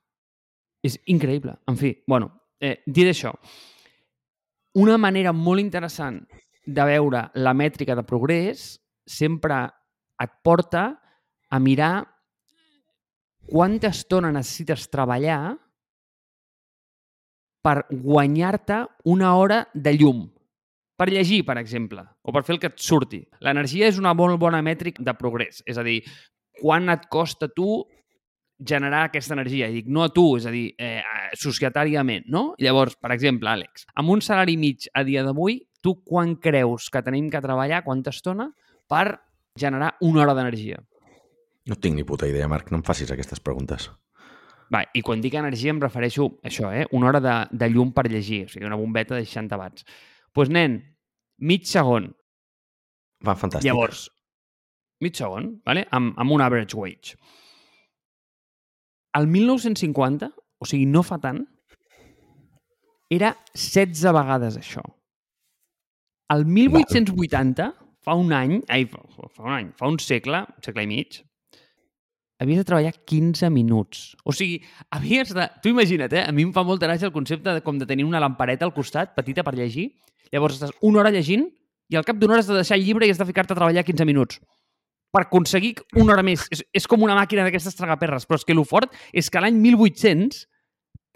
És 0.86 1.00
increïble. 1.10 1.56
En 1.72 1.80
fi, 1.80 1.96
bueno, 2.08 2.30
eh, 2.60 2.78
dit 2.86 3.08
això, 3.10 3.32
una 4.76 5.00
manera 5.00 5.32
molt 5.34 5.64
interessant 5.64 6.20
de 6.66 6.86
veure 6.86 7.30
la 7.40 7.54
mètrica 7.56 7.96
de 7.96 8.04
progrés 8.04 8.76
sempre 9.08 9.64
et 10.22 10.38
porta 10.44 10.90
a 11.50 11.60
mirar 11.60 11.94
quanta 13.48 13.94
estona 13.94 14.32
necessites 14.34 14.90
treballar 14.92 15.56
per 17.66 17.88
guanyar-te 17.90 18.84
una 19.10 19.34
hora 19.36 19.64
de 19.74 19.96
llum. 19.98 20.28
Per 20.96 21.10
llegir, 21.10 21.42
per 21.48 21.58
exemple, 21.60 22.06
o 22.22 22.32
per 22.32 22.46
fer 22.46 22.56
el 22.56 22.62
que 22.62 22.70
et 22.72 22.80
surti. 22.80 23.24
L'energia 23.44 23.90
és 23.90 23.98
una 24.00 24.14
molt 24.16 24.38
bona 24.40 24.62
mètrica 24.64 25.04
de 25.04 25.14
progrés. 25.18 25.64
És 25.68 25.80
a 25.82 25.84
dir, 25.84 25.98
quan 26.62 26.88
et 26.94 27.10
costa 27.12 27.50
tu 27.52 27.82
generar 28.60 29.06
aquesta 29.10 29.36
energia. 29.36 29.68
Dic, 29.68 29.90
no 29.92 30.06
a 30.06 30.12
tu, 30.14 30.38
és 30.38 30.46
a 30.46 30.54
dir, 30.54 30.70
eh, 30.80 31.02
societàriament, 31.36 32.30
no? 32.32 32.54
Llavors, 32.62 32.96
per 32.96 33.12
exemple, 33.12 33.50
Àlex, 33.50 33.86
amb 33.96 34.14
un 34.14 34.22
salari 34.22 34.56
mig 34.58 34.88
a 34.94 35.04
dia 35.04 35.24
d'avui, 35.24 35.60
tu 35.82 35.98
quan 36.04 36.38
creus 36.38 36.90
que 36.90 37.04
tenim 37.04 37.30
que 37.30 37.42
treballar, 37.42 37.84
quanta 37.84 38.12
estona, 38.16 38.54
per 38.88 39.20
generar 39.60 39.96
una 40.02 40.22
hora 40.22 40.34
d'energia? 40.34 40.80
No 41.66 41.76
tinc 41.76 41.96
ni 41.96 42.06
puta 42.06 42.28
idea, 42.30 42.48
Marc, 42.48 42.72
no 42.72 42.78
em 42.78 42.84
facis 42.84 43.12
aquestes 43.12 43.42
preguntes. 43.42 43.90
Va, 44.74 44.82
I 44.98 45.02
quan 45.06 45.22
dic 45.22 45.36
energia 45.38 45.74
em 45.74 45.80
refereixo 45.82 46.26
a 46.42 46.50
això, 46.50 46.72
eh? 46.74 46.86
una 46.98 47.10
hora 47.12 47.22
de, 47.22 47.36
de 47.54 47.70
llum 47.70 47.92
per 47.94 48.08
llegir, 48.10 48.46
o 48.48 48.52
sigui, 48.52 48.66
una 48.66 48.80
bombeta 48.80 49.18
de 49.18 49.26
60 49.26 49.60
watts. 49.62 49.86
Doncs 49.86 50.34
pues, 50.36 50.52
nen, 50.52 50.80
mig 51.38 51.68
segon. 51.70 52.10
Va, 53.26 53.36
fantàstic. 53.38 53.70
Llavors, 53.70 54.08
mig 55.06 55.18
segon, 55.18 55.54
vale? 55.68 55.86
amb, 55.96 56.16
amb 56.20 56.36
un 56.36 56.44
average 56.44 56.78
wage. 56.78 57.20
El 59.16 59.30
1950, 59.32 60.32
o 60.60 60.68
sigui, 60.68 60.90
no 60.92 61.06
fa 61.06 61.20
tant, 61.24 61.46
era 63.14 63.36
16 63.54 64.12
vegades 64.18 64.58
això. 64.60 64.84
El 66.34 66.44
1880, 66.50 67.70
fa 68.06 68.16
un 68.18 68.34
any, 68.34 68.60
ai, 68.74 68.88
fa 68.90 69.46
un 69.46 69.54
any, 69.54 69.72
fa 69.78 69.88
un 69.90 70.02
segle, 70.02 70.42
un 70.58 70.66
segle 70.66 70.84
i 70.84 70.90
mig, 70.90 71.22
havies 72.40 72.60
de 72.60 72.66
treballar 72.68 72.94
15 73.08 73.50
minuts. 73.50 74.16
O 74.24 74.34
sigui, 74.36 74.60
havies 74.92 75.34
de... 75.36 75.48
Tu 75.64 75.72
imagina't, 75.72 76.14
eh? 76.14 76.26
A 76.28 76.34
mi 76.36 76.44
em 76.44 76.52
fa 76.56 76.66
molta 76.68 76.90
gràcia 76.90 77.08
el 77.08 77.16
concepte 77.16 77.54
de 77.56 77.64
com 77.64 77.80
de 77.80 77.88
tenir 77.88 78.06
una 78.08 78.20
lampareta 78.20 78.68
al 78.68 78.74
costat, 78.76 79.16
petita 79.16 79.44
per 79.44 79.56
llegir. 79.56 79.92
Llavors 80.34 80.60
estàs 80.60 80.76
una 80.84 81.02
hora 81.02 81.14
llegint 81.14 81.48
i 81.92 81.98
al 81.98 82.06
cap 82.06 82.18
d'una 82.20 82.36
hora 82.36 82.44
has 82.44 82.50
de 82.50 82.58
deixar 82.58 82.78
el 82.80 82.86
llibre 82.86 83.08
i 83.08 83.14
has 83.14 83.22
de 83.22 83.28
ficar-te 83.30 83.54
a 83.54 83.60
treballar 83.60 83.86
15 83.86 84.08
minuts 84.10 84.42
per 85.16 85.24
aconseguir 85.24 85.76
una 85.96 86.16
hora 86.16 86.26
més. 86.28 86.44
És, 86.52 86.64
és 86.76 86.88
com 86.92 87.04
una 87.06 87.16
màquina 87.16 87.46
d'aquestes 87.46 87.78
tragaperres, 87.78 88.26
però 88.28 88.40
és 88.40 88.44
que 88.44 88.56
el 88.56 88.64
fort 88.68 88.92
és 89.16 89.30
que 89.32 89.40
l'any 89.40 89.56
1800, 89.64 90.42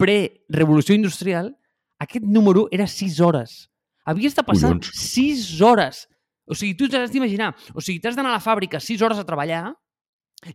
pre-revolució 0.00 0.96
industrial, 0.96 1.52
aquest 2.00 2.24
número 2.24 2.64
era 2.72 2.86
6 2.88 3.20
hores. 3.20 3.66
Havies 4.08 4.38
de 4.38 4.46
passar 4.46 4.70
Collons. 4.70 4.94
6 4.96 5.60
hores. 5.60 6.06
O 6.48 6.56
sigui, 6.56 6.72
tu 6.78 6.88
t'has 6.88 7.12
d'imaginar. 7.12 7.52
O 7.76 7.84
sigui, 7.84 8.00
t'has 8.00 8.16
d'anar 8.16 8.32
a 8.32 8.38
la 8.38 8.42
fàbrica 8.42 8.80
6 8.80 9.04
hores 9.04 9.20
a 9.20 9.26
treballar, 9.28 9.74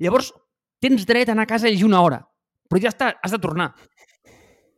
llavors 0.01 0.33
tens 0.85 1.05
dret 1.09 1.29
a 1.29 1.35
anar 1.35 1.47
a 1.47 1.51
casa 1.55 1.65
a 1.67 1.71
llegir 1.73 1.87
una 1.89 2.01
hora, 2.05 2.21
però 2.69 2.81
ja 2.83 2.91
està, 2.93 3.13
has 3.21 3.33
de 3.33 3.39
tornar, 3.41 3.71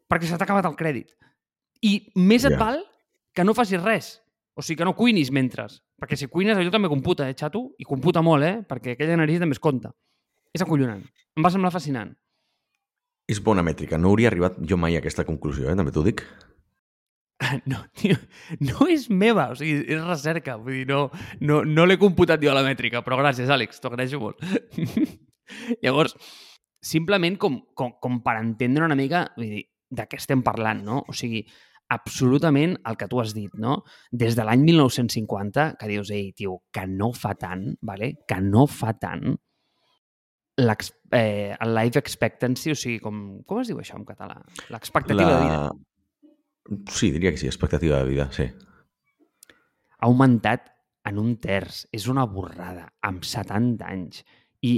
perquè 0.07 0.29
se 0.29 0.37
t'ha 0.39 0.47
acabat 0.47 0.65
el 0.71 0.77
crèdit. 0.79 1.11
I 1.83 1.97
més 2.15 2.45
et 2.47 2.55
Ja. 2.55 2.61
val 2.63 2.79
que 3.35 3.43
no 3.45 3.53
facis 3.53 3.83
res. 3.83 4.15
O 4.57 4.63
sigui, 4.63 4.79
que 4.79 4.85
no 4.87 4.95
cuinis 4.97 5.29
mentre. 5.29 5.67
Perquè 6.01 6.15
si 6.17 6.25
cuines, 6.27 6.57
allò 6.57 6.71
també 6.73 6.89
computa, 6.89 7.27
eh, 7.29 7.35
xato? 7.37 7.75
I 7.77 7.85
computa 7.85 8.23
molt, 8.25 8.43
eh? 8.43 8.63
Perquè 8.65 8.95
aquella 8.95 9.13
energia 9.13 9.39
també 9.43 9.53
es 9.53 9.59
compta. 9.61 9.91
És 10.53 10.63
acollonant. 10.63 11.03
Em 11.37 11.43
va 11.45 11.51
semblar 11.53 11.69
fascinant. 11.71 12.15
És 13.27 13.41
bona 13.43 13.61
mètrica. 13.61 13.99
No 13.99 14.09
hauria 14.09 14.29
arribat 14.31 14.57
jo 14.65 14.77
mai 14.77 14.95
a 14.95 14.99
aquesta 14.99 15.25
conclusió, 15.25 15.69
eh? 15.69 15.75
també 15.75 15.91
t'ho 15.93 16.03
dic. 16.03 16.23
No, 17.69 17.83
tio, 17.93 18.15
no 18.65 18.87
és 18.89 19.09
meva, 19.13 19.51
o 19.51 19.55
sigui, 19.55 19.83
és 19.93 20.01
recerca. 20.01 20.55
Vull 20.57 20.79
dir, 20.79 20.87
no, 20.89 21.11
no, 21.39 21.59
no 21.63 21.85
l'he 21.85 21.99
computat 22.01 22.41
jo 22.41 22.49
a 22.49 22.55
la 22.57 22.63
mètrica, 22.65 23.03
però 23.05 23.19
gràcies, 23.19 23.51
Àlex, 23.53 23.77
t'ho 23.79 23.91
agraeixo 23.91 24.19
molt. 24.19 24.41
Llavors, 25.83 26.15
simplement 26.83 27.37
com, 27.41 27.61
com, 27.77 27.95
com 28.01 28.19
per 28.25 28.37
entendre 28.41 28.85
una 28.85 28.97
mica 28.99 29.27
vull 29.37 29.49
dir, 29.55 29.63
de 29.89 30.05
què 30.09 30.19
estem 30.19 30.43
parlant, 30.43 30.83
no? 30.83 31.01
O 31.07 31.15
sigui, 31.15 31.45
absolutament 31.93 32.75
el 32.89 32.97
que 32.99 33.07
tu 33.07 33.21
has 33.21 33.33
dit, 33.35 33.53
no? 33.55 33.81
Des 34.11 34.35
de 34.35 34.43
l'any 34.47 34.65
1950, 34.67 35.67
que 35.79 35.91
dius, 35.91 36.11
ei, 36.11 36.31
tio, 36.35 36.59
que 36.73 36.83
no 36.91 37.13
fa 37.15 37.33
tant, 37.39 37.69
vale? 37.81 38.13
que 38.27 38.39
no 38.43 38.67
fa 38.67 38.93
tant, 38.99 39.37
eh, 41.11 41.55
el 41.59 41.75
life 41.75 41.99
expectancy, 41.99 42.71
o 42.71 42.75
sigui, 42.75 42.99
com, 43.03 43.43
com 43.47 43.61
es 43.61 43.71
diu 43.71 43.79
això 43.79 43.99
en 43.99 44.07
català? 44.07 44.41
L'expectativa 44.73 45.29
de 45.31 45.43
vida. 45.45 46.87
Sí, 46.91 47.11
diria 47.15 47.31
que 47.31 47.39
sí, 47.39 47.47
expectativa 47.47 48.01
de 48.01 48.09
vida, 48.09 48.31
sí. 48.35 48.49
ha 49.99 50.09
augmentat 50.09 50.67
en 51.07 51.19
un 51.21 51.37
terç. 51.41 51.85
És 51.95 52.07
una 52.11 52.25
borrada, 52.27 52.89
amb 53.07 53.23
70 53.23 53.85
anys. 53.87 54.23
I 54.65 54.73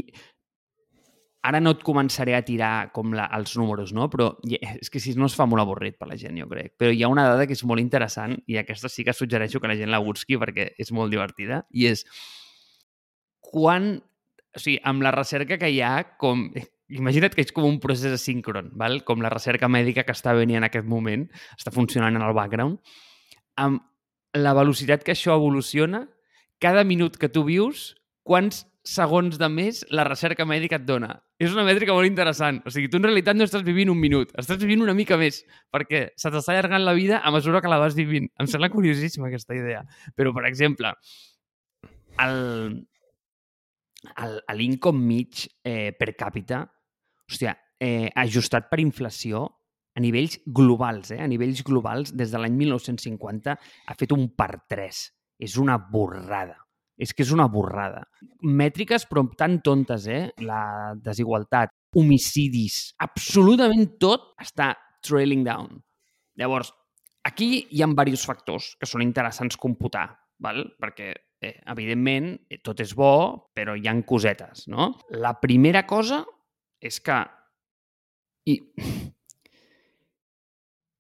ara 1.41 1.62
no 1.63 1.71
et 1.75 1.84
començaré 1.88 2.34
a 2.36 2.41
tirar 2.43 2.91
com 2.95 3.13
la, 3.15 3.30
els 3.38 3.56
números, 3.58 3.93
no? 3.95 4.10
Però 4.12 4.34
és 4.49 4.91
que 4.91 4.99
si 4.99 5.13
no 5.15 5.30
es 5.30 5.38
fa 5.39 5.47
molt 5.47 5.63
avorrit 5.63 5.95
per 5.99 6.10
la 6.10 6.17
gent, 6.19 6.36
jo 6.39 6.49
crec. 6.52 6.73
Però 6.80 6.91
hi 6.91 7.04
ha 7.04 7.12
una 7.12 7.28
dada 7.30 7.47
que 7.47 7.56
és 7.56 7.63
molt 7.67 7.80
interessant 7.80 8.36
i 8.47 8.60
aquesta 8.60 8.91
sí 8.91 9.06
que 9.08 9.15
suggereixo 9.15 9.62
que 9.63 9.71
la 9.71 9.78
gent 9.80 9.91
la 9.91 10.02
busqui 10.04 10.39
perquè 10.41 10.73
és 10.78 10.91
molt 10.95 11.13
divertida 11.15 11.63
i 11.71 11.88
és 11.93 12.06
quan... 13.52 13.97
O 14.49 14.58
sigui, 14.58 14.80
amb 14.89 15.04
la 15.06 15.13
recerca 15.13 15.60
que 15.62 15.69
hi 15.69 15.80
ha, 15.86 16.17
com... 16.17 16.49
Imagina't 16.89 17.36
que 17.38 17.43
és 17.45 17.54
com 17.54 17.67
un 17.67 17.78
procés 17.78 18.15
asíncron, 18.15 18.71
val? 18.73 19.04
com 19.06 19.21
la 19.21 19.30
recerca 19.30 19.67
mèdica 19.69 20.02
que 20.08 20.15
està 20.15 20.34
venint 20.34 20.58
en 20.58 20.65
aquest 20.65 20.88
moment, 20.89 21.28
està 21.54 21.69
funcionant 21.69 22.17
en 22.17 22.25
el 22.25 22.34
background, 22.34 22.80
amb 23.62 23.84
la 24.34 24.56
velocitat 24.58 25.06
que 25.06 25.13
això 25.13 25.36
evoluciona, 25.38 26.08
cada 26.58 26.82
minut 26.89 27.19
que 27.21 27.30
tu 27.30 27.45
vius, 27.45 27.93
quants 28.25 28.63
segons 28.82 29.38
de 29.38 29.49
més 29.54 29.84
la 29.93 30.08
recerca 30.08 30.49
mèdica 30.49 30.82
et 30.82 30.89
dona. 30.89 31.13
És 31.39 31.54
una 31.56 31.63
mètrica 31.63 31.95
molt 31.95 32.10
interessant. 32.10 32.60
O 32.67 32.71
sigui, 32.73 32.89
tu 32.91 32.99
en 32.99 33.06
realitat 33.08 33.38
no 33.38 33.45
estàs 33.47 33.63
vivint 33.63 33.91
un 33.93 33.99
minut, 33.99 34.34
estàs 34.41 34.60
vivint 34.60 34.84
una 34.84 34.95
mica 34.97 35.15
més, 35.19 35.39
perquè 35.71 36.10
se 36.19 36.32
t'està 36.34 36.52
allargant 36.52 36.84
la 36.84 36.95
vida 36.97 37.21
a 37.23 37.32
mesura 37.32 37.62
que 37.63 37.71
la 37.71 37.80
vas 37.80 37.95
vivint. 37.95 38.28
Em 38.43 38.49
sembla 38.52 38.71
curiosíssima 38.73 39.30
aquesta 39.30 39.56
idea. 39.56 39.86
Però, 40.19 40.34
per 40.36 40.43
exemple, 40.49 40.91
l'income 44.60 44.99
mig 44.99 45.45
eh, 45.63 45.95
per 45.95 46.12
càpita, 46.19 46.65
hòstia, 47.32 47.56
eh, 47.80 48.12
ajustat 48.19 48.67
per 48.67 48.84
inflació, 48.84 49.45
a 49.95 50.04
nivells 50.04 50.41
globals, 50.45 51.13
eh? 51.15 51.23
a 51.23 51.28
nivells 51.28 51.63
globals, 51.63 52.12
des 52.15 52.32
de 52.32 52.39
l'any 52.39 52.60
1950 52.60 53.56
ha 53.56 53.95
fet 53.99 54.12
un 54.15 54.28
per 54.36 54.54
3. 54.67 55.06
És 55.39 55.56
una 55.56 55.80
borrada. 55.80 56.58
És 57.00 57.14
que 57.16 57.24
és 57.24 57.32
una 57.32 57.48
borrada. 57.48 58.04
Mètriques, 58.44 59.06
però 59.08 59.24
tan 59.40 59.62
tontes, 59.64 60.08
eh? 60.12 60.26
La 60.44 60.92
desigualtat, 61.00 61.72
homicidis, 61.96 62.92
absolutament 63.02 63.96
tot 64.02 64.34
està 64.44 64.74
trailing 65.06 65.46
down. 65.48 65.80
Llavors, 66.40 66.74
aquí 67.26 67.66
hi 67.72 67.84
ha 67.84 67.88
diversos 67.90 68.28
factors 68.28 68.74
que 68.80 68.90
són 68.90 69.04
interessants 69.06 69.58
computar, 69.60 70.10
val? 70.44 70.66
perquè, 70.80 71.14
eh, 71.42 71.56
evidentment, 71.72 72.34
eh, 72.50 72.60
tot 72.64 72.80
és 72.84 72.94
bo, 72.96 73.50
però 73.56 73.76
hi 73.76 73.88
han 73.88 74.04
cosetes, 74.04 74.68
no? 74.68 74.94
La 75.10 75.36
primera 75.40 75.86
cosa 75.88 76.24
és 76.80 77.00
que... 77.00 77.24
I... 78.48 78.60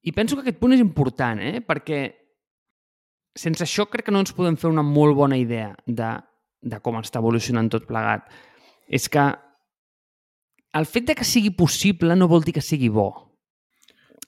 I 0.09 0.11
penso 0.15 0.37
que 0.37 0.45
aquest 0.45 0.59
punt 0.61 0.73
és 0.73 0.79
important, 0.79 1.41
eh? 1.43 1.59
perquè 1.59 1.99
sense 3.39 3.63
això 3.63 3.85
crec 3.87 4.07
que 4.07 4.13
no 4.13 4.21
ens 4.23 4.33
podem 4.35 4.57
fer 4.59 4.69
una 4.71 4.83
molt 4.85 5.15
bona 5.17 5.37
idea 5.39 5.71
de, 5.85 6.11
de 6.61 6.79
com 6.83 6.99
està 6.99 7.21
evolucionant 7.21 7.69
tot 7.71 7.87
plegat. 7.87 8.27
És 8.89 9.07
que 9.11 9.25
el 10.77 10.85
fet 10.89 11.07
de 11.09 11.15
que 11.17 11.27
sigui 11.27 11.53
possible 11.55 12.17
no 12.17 12.29
vol 12.29 12.43
dir 12.45 12.53
que 12.57 12.65
sigui 12.65 12.91
bo. 12.93 13.09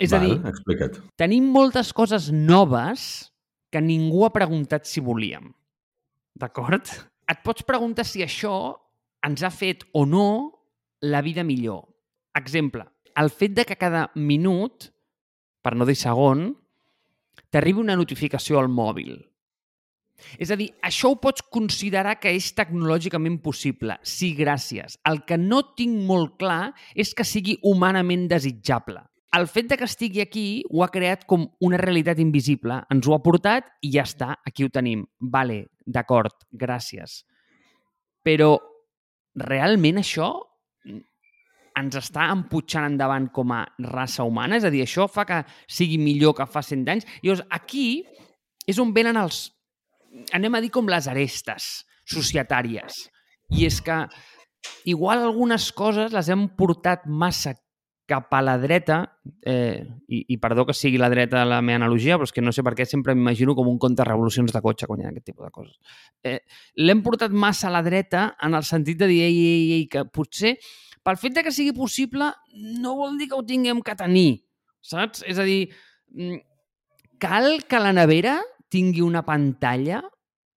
És 0.02 0.13
Val, 0.13 0.24
a 0.24 0.26
dir, 0.26 0.38
explica't. 0.50 1.02
tenim 1.19 1.52
moltes 1.54 1.91
coses 1.93 2.32
noves 2.34 3.32
que 3.71 3.82
ningú 3.84 4.26
ha 4.26 4.34
preguntat 4.34 4.88
si 4.89 5.04
volíem. 5.04 5.52
D'acord? 6.39 6.88
Et 7.30 7.43
pots 7.45 7.63
preguntar 7.67 8.08
si 8.08 8.24
això 8.26 8.74
ens 9.28 9.43
ha 9.43 9.52
fet 9.54 9.86
o 9.93 10.08
no 10.10 10.26
la 11.06 11.21
vida 11.21 11.43
millor. 11.45 11.86
Exemple, 12.38 12.88
el 13.15 13.30
fet 13.30 13.54
de 13.54 13.65
que 13.67 13.78
cada 13.78 14.08
minut, 14.15 14.89
per 15.62 15.76
no 15.78 15.86
dir 15.86 15.97
segon, 16.00 16.50
t'arribi 17.52 17.84
una 17.84 17.98
notificació 18.00 18.60
al 18.60 18.70
mòbil. 18.72 19.17
És 20.38 20.52
a 20.54 20.58
dir, 20.58 20.70
això 20.86 21.12
ho 21.12 21.17
pots 21.22 21.44
considerar 21.54 22.17
que 22.22 22.34
és 22.36 22.52
tecnològicament 22.58 23.39
possible. 23.41 23.98
Sí, 24.06 24.34
gràcies. 24.38 25.00
El 25.10 25.24
que 25.26 25.38
no 25.38 25.63
tinc 25.78 26.04
molt 26.08 26.38
clar 26.41 26.74
és 26.96 27.15
que 27.17 27.26
sigui 27.26 27.58
humanament 27.63 28.28
desitjable. 28.30 29.02
El 29.32 29.48
fet 29.48 29.70
de 29.72 29.78
que 29.80 29.88
estigui 29.88 30.20
aquí 30.22 30.46
ho 30.70 30.84
ha 30.84 30.91
creat 30.91 31.24
com 31.26 31.46
una 31.63 31.80
realitat 31.80 32.20
invisible. 32.20 32.82
Ens 32.91 33.08
ho 33.08 33.15
ha 33.15 33.22
portat 33.24 33.70
i 33.82 33.94
ja 33.96 34.04
està, 34.04 34.36
aquí 34.46 34.65
ho 34.67 34.72
tenim. 34.74 35.06
Vale, 35.20 35.63
d'acord, 35.88 36.36
gràcies. 36.52 37.22
Però 38.28 38.58
realment 39.39 40.02
això 40.02 40.34
ens 41.80 41.98
està 42.00 42.28
emputxant 42.34 42.90
endavant 42.90 43.30
com 43.34 43.54
a 43.56 43.64
raça 43.92 44.26
humana? 44.28 44.60
És 44.60 44.68
a 44.68 44.74
dir, 44.74 44.84
això 44.86 45.08
fa 45.12 45.26
que 45.28 45.42
sigui 45.68 46.00
millor 46.02 46.36
que 46.38 46.48
fa 46.50 46.64
100 46.66 46.92
anys? 46.94 47.08
Llavors, 47.24 47.46
aquí 47.50 48.04
és 48.68 48.80
on 48.82 48.94
venen 48.96 49.20
els, 49.22 49.48
anem 50.36 50.56
a 50.56 50.62
dir 50.64 50.72
com 50.74 50.90
les 50.92 51.08
arestes 51.12 51.72
societàries. 52.08 53.08
I 53.52 53.66
és 53.68 53.82
que 53.84 54.04
igual 54.90 55.24
algunes 55.24 55.72
coses 55.76 56.14
les 56.14 56.30
hem 56.32 56.48
portat 56.58 57.08
massa 57.08 57.56
cap 58.12 58.34
a 58.36 58.42
la 58.44 58.58
dreta, 58.60 58.98
eh, 59.48 59.86
i, 60.12 60.26
i 60.34 60.38
perdó 60.42 60.66
que 60.68 60.76
sigui 60.76 61.00
la 61.00 61.10
dreta 61.12 61.46
la 61.48 61.62
meva 61.64 61.80
analogia, 61.80 62.18
però 62.20 62.28
és 62.28 62.34
que 62.36 62.44
no 62.44 62.52
sé 62.52 62.64
per 62.66 62.74
què 62.76 62.84
sempre 62.90 63.16
m'imagino 63.16 63.56
com 63.56 63.70
un 63.72 63.78
conte 63.80 64.04
revolucions 64.08 64.52
de 64.52 64.62
cotxe, 64.64 64.90
quan 64.90 65.00
hi 65.00 65.08
ha 65.08 65.12
aquest 65.14 65.30
tipus 65.30 65.48
de 65.48 65.52
coses. 65.56 65.78
Eh, 66.28 66.40
L'hem 66.84 67.04
portat 67.06 67.32
massa 67.32 67.70
a 67.70 67.76
la 67.78 67.84
dreta 67.86 68.26
en 68.44 68.58
el 68.58 68.68
sentit 68.68 69.00
de 69.00 69.08
dir, 69.12 69.22
ei, 69.30 69.40
ei, 69.54 69.66
ei, 69.78 69.86
que 69.92 70.04
potser 70.12 70.58
pel 71.06 71.18
fet 71.18 71.36
de 71.36 71.44
que 71.46 71.54
sigui 71.54 71.74
possible 71.76 72.30
no 72.82 72.96
vol 73.00 73.18
dir 73.20 73.30
que 73.32 73.38
ho 73.38 73.46
tinguem 73.46 73.82
que 73.86 73.96
tenir, 73.98 74.42
saps? 74.82 75.24
És 75.28 75.40
a 75.42 75.46
dir, 75.48 75.72
mm, 76.14 76.40
cal 77.22 77.64
que 77.68 77.82
la 77.82 77.94
nevera 77.94 78.40
tingui 78.72 79.02
una 79.02 79.24
pantalla 79.26 80.02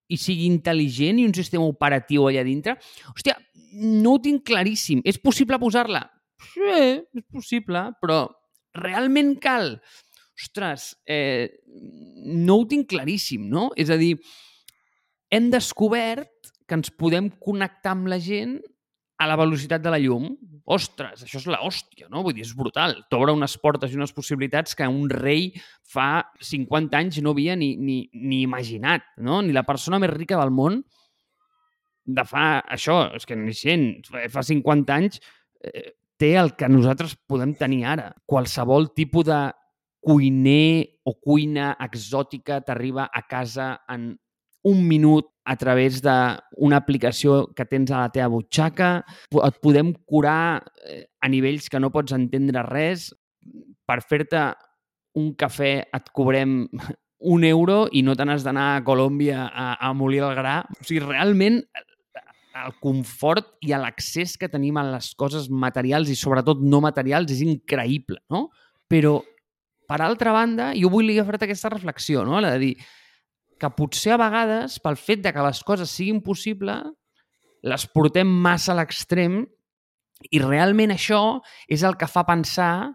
i 0.07 0.17
sigui 0.21 0.45
intel·ligent 0.47 1.19
i 1.19 1.25
un 1.25 1.33
sistema 1.33 1.65
operatiu 1.65 2.27
allà 2.29 2.43
dintre? 2.45 2.77
Hòstia, 3.13 3.37
no 3.75 4.15
ho 4.15 4.21
tinc 4.21 4.45
claríssim. 4.47 5.01
És 5.03 5.17
possible 5.19 5.59
posar-la? 5.59 6.05
Sí, 6.53 7.01
és 7.15 7.25
possible, 7.31 7.89
però 8.01 8.25
realment 8.75 9.35
cal? 9.41 9.79
Ostres, 10.35 10.93
eh, 11.07 11.49
no 12.25 12.59
ho 12.59 12.65
tinc 12.67 12.89
claríssim, 12.91 13.47
no? 13.49 13.69
És 13.75 13.89
a 13.89 13.97
dir, 13.97 14.17
hem 15.31 15.49
descobert 15.51 16.51
que 16.67 16.75
ens 16.77 16.91
podem 16.91 17.29
connectar 17.41 17.95
amb 17.95 18.09
la 18.11 18.19
gent 18.19 18.57
a 19.17 19.27
la 19.27 19.37
velocitat 19.39 19.83
de 19.83 19.93
la 19.93 19.99
llum. 20.01 20.29
Ostres, 20.65 21.21
això 21.23 21.37
és 21.37 21.47
la 21.47 21.59
no? 22.09 22.23
Vull 22.23 22.33
dir, 22.33 22.43
és 22.43 22.55
brutal. 22.57 22.97
T'obre 23.09 23.33
unes 23.35 23.55
portes 23.61 23.91
i 23.91 23.99
unes 23.99 24.13
possibilitats 24.13 24.75
que 24.75 24.87
un 24.87 25.09
rei 25.09 25.51
fa 25.83 26.25
50 26.41 26.97
anys 26.97 27.21
no 27.21 27.35
havia 27.35 27.55
ni, 27.55 27.75
ni, 27.77 28.09
ni 28.13 28.41
imaginat, 28.41 29.03
no? 29.17 29.41
Ni 29.41 29.53
la 29.53 29.63
persona 29.63 29.99
més 29.99 30.13
rica 30.13 30.39
del 30.39 30.51
món 30.51 30.81
de 32.05 32.25
fa 32.25 32.61
això, 32.69 33.11
és 33.17 33.25
que 33.25 33.37
ni 33.37 33.53
100, 33.53 34.09
fa 34.29 34.43
50 34.45 34.93
anys 34.93 35.21
eh, 35.61 35.93
té 36.17 36.35
el 36.39 36.53
que 36.57 36.69
nosaltres 36.69 37.15
podem 37.27 37.55
tenir 37.57 37.85
ara. 37.95 38.11
Qualsevol 38.25 38.91
tipus 38.95 39.25
de 39.29 39.39
cuiner 40.05 40.85
o 41.05 41.15
cuina 41.17 41.73
exòtica 41.81 42.61
t'arriba 42.61 43.07
a 43.09 43.23
casa 43.25 43.71
en 43.89 44.13
un 44.65 44.81
minut 44.87 45.29
a 45.45 45.55
través 45.61 46.01
d'una 46.01 46.79
aplicació 46.81 47.45
que 47.53 47.67
tens 47.69 47.91
a 47.93 48.01
la 48.01 48.11
teva 48.13 48.31
butxaca. 48.33 48.89
Et 49.45 49.57
podem 49.61 49.93
curar 50.09 50.65
eh, 50.89 51.05
a 51.21 51.29
nivells 51.29 51.69
que 51.69 51.79
no 51.79 51.91
pots 51.93 52.15
entendre 52.17 52.65
res. 52.65 53.11
Per 53.85 53.99
fer-te 54.01 54.47
un 55.21 55.33
cafè 55.37 55.73
et 55.93 56.09
cobrem 56.17 56.63
un 57.35 57.45
euro 57.47 57.85
i 57.93 58.01
no 58.05 58.17
te 58.17 58.25
n'has 58.25 58.43
d'anar 58.45 58.71
a 58.75 58.81
Colòmbia 58.85 59.45
a, 59.47 59.67
a 59.77 59.93
molir 59.93 60.23
el 60.25 60.33
gra. 60.37 60.63
O 60.79 60.81
sigui, 60.83 61.05
realment 61.05 61.61
el 62.55 62.75
confort 62.79 63.53
i 63.67 63.73
l'accés 63.75 64.37
que 64.39 64.49
tenim 64.49 64.77
a 64.79 64.85
les 64.87 65.11
coses 65.19 65.49
materials 65.51 66.09
i 66.09 66.17
sobretot 66.17 66.61
no 66.63 66.79
materials 66.81 67.33
és 67.35 67.41
increïble, 67.43 68.21
no? 68.31 68.47
Però, 68.89 69.17
per 69.85 69.99
altra 70.01 70.31
banda, 70.33 70.69
jo 70.77 70.89
vull 70.93 71.11
fer 71.11 71.41
aquesta 71.43 71.73
reflexió, 71.73 72.23
no? 72.25 72.39
La 72.41 72.55
de 72.55 72.61
dir 72.63 72.75
que 73.59 73.71
potser 73.77 74.15
a 74.15 74.19
vegades, 74.21 74.79
pel 74.83 74.97
fet 74.99 75.23
de 75.23 75.31
que 75.33 75.43
les 75.45 75.61
coses 75.63 75.91
siguin 75.91 76.21
possibles, 76.23 76.91
les 77.65 77.85
portem 77.89 78.29
massa 78.29 78.73
a 78.73 78.79
l'extrem 78.79 79.43
i 80.31 80.41
realment 80.41 80.93
això 80.93 81.39
és 81.71 81.83
el 81.83 81.97
que 81.99 82.09
fa 82.09 82.25
pensar 82.27 82.93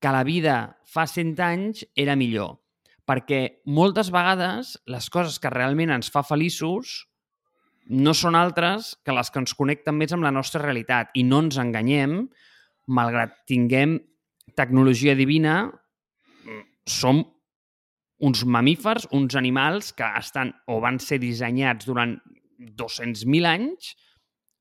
que 0.00 0.12
la 0.14 0.24
vida 0.24 0.56
fa 0.88 1.06
100 1.06 1.36
anys 1.44 1.84
era 1.94 2.16
millor. 2.16 2.58
Perquè 3.06 3.62
moltes 3.66 4.10
vegades 4.14 4.76
les 4.88 5.08
coses 5.12 5.38
que 5.42 5.52
realment 5.52 5.92
ens 5.92 6.10
fa 6.12 6.22
feliços 6.24 7.04
no 7.90 8.14
són 8.14 8.36
altres 8.38 8.94
que 9.04 9.14
les 9.14 9.32
que 9.32 9.40
ens 9.42 9.54
connecten 9.58 9.96
més 9.98 10.14
amb 10.14 10.24
la 10.24 10.32
nostra 10.32 10.62
realitat. 10.62 11.10
I 11.18 11.24
no 11.26 11.42
ens 11.44 11.58
enganyem, 11.58 12.22
malgrat 12.86 13.34
tinguem 13.50 13.98
tecnologia 14.56 15.16
divina, 15.18 15.64
som 16.86 17.24
uns 18.20 18.44
mamífers, 18.44 19.08
uns 19.16 19.36
animals 19.36 19.94
que 19.96 20.06
estan 20.18 20.52
o 20.68 20.78
van 20.84 21.00
ser 21.00 21.20
dissenyats 21.22 21.88
durant 21.88 22.18
200.000 22.60 23.48
anys 23.48 23.94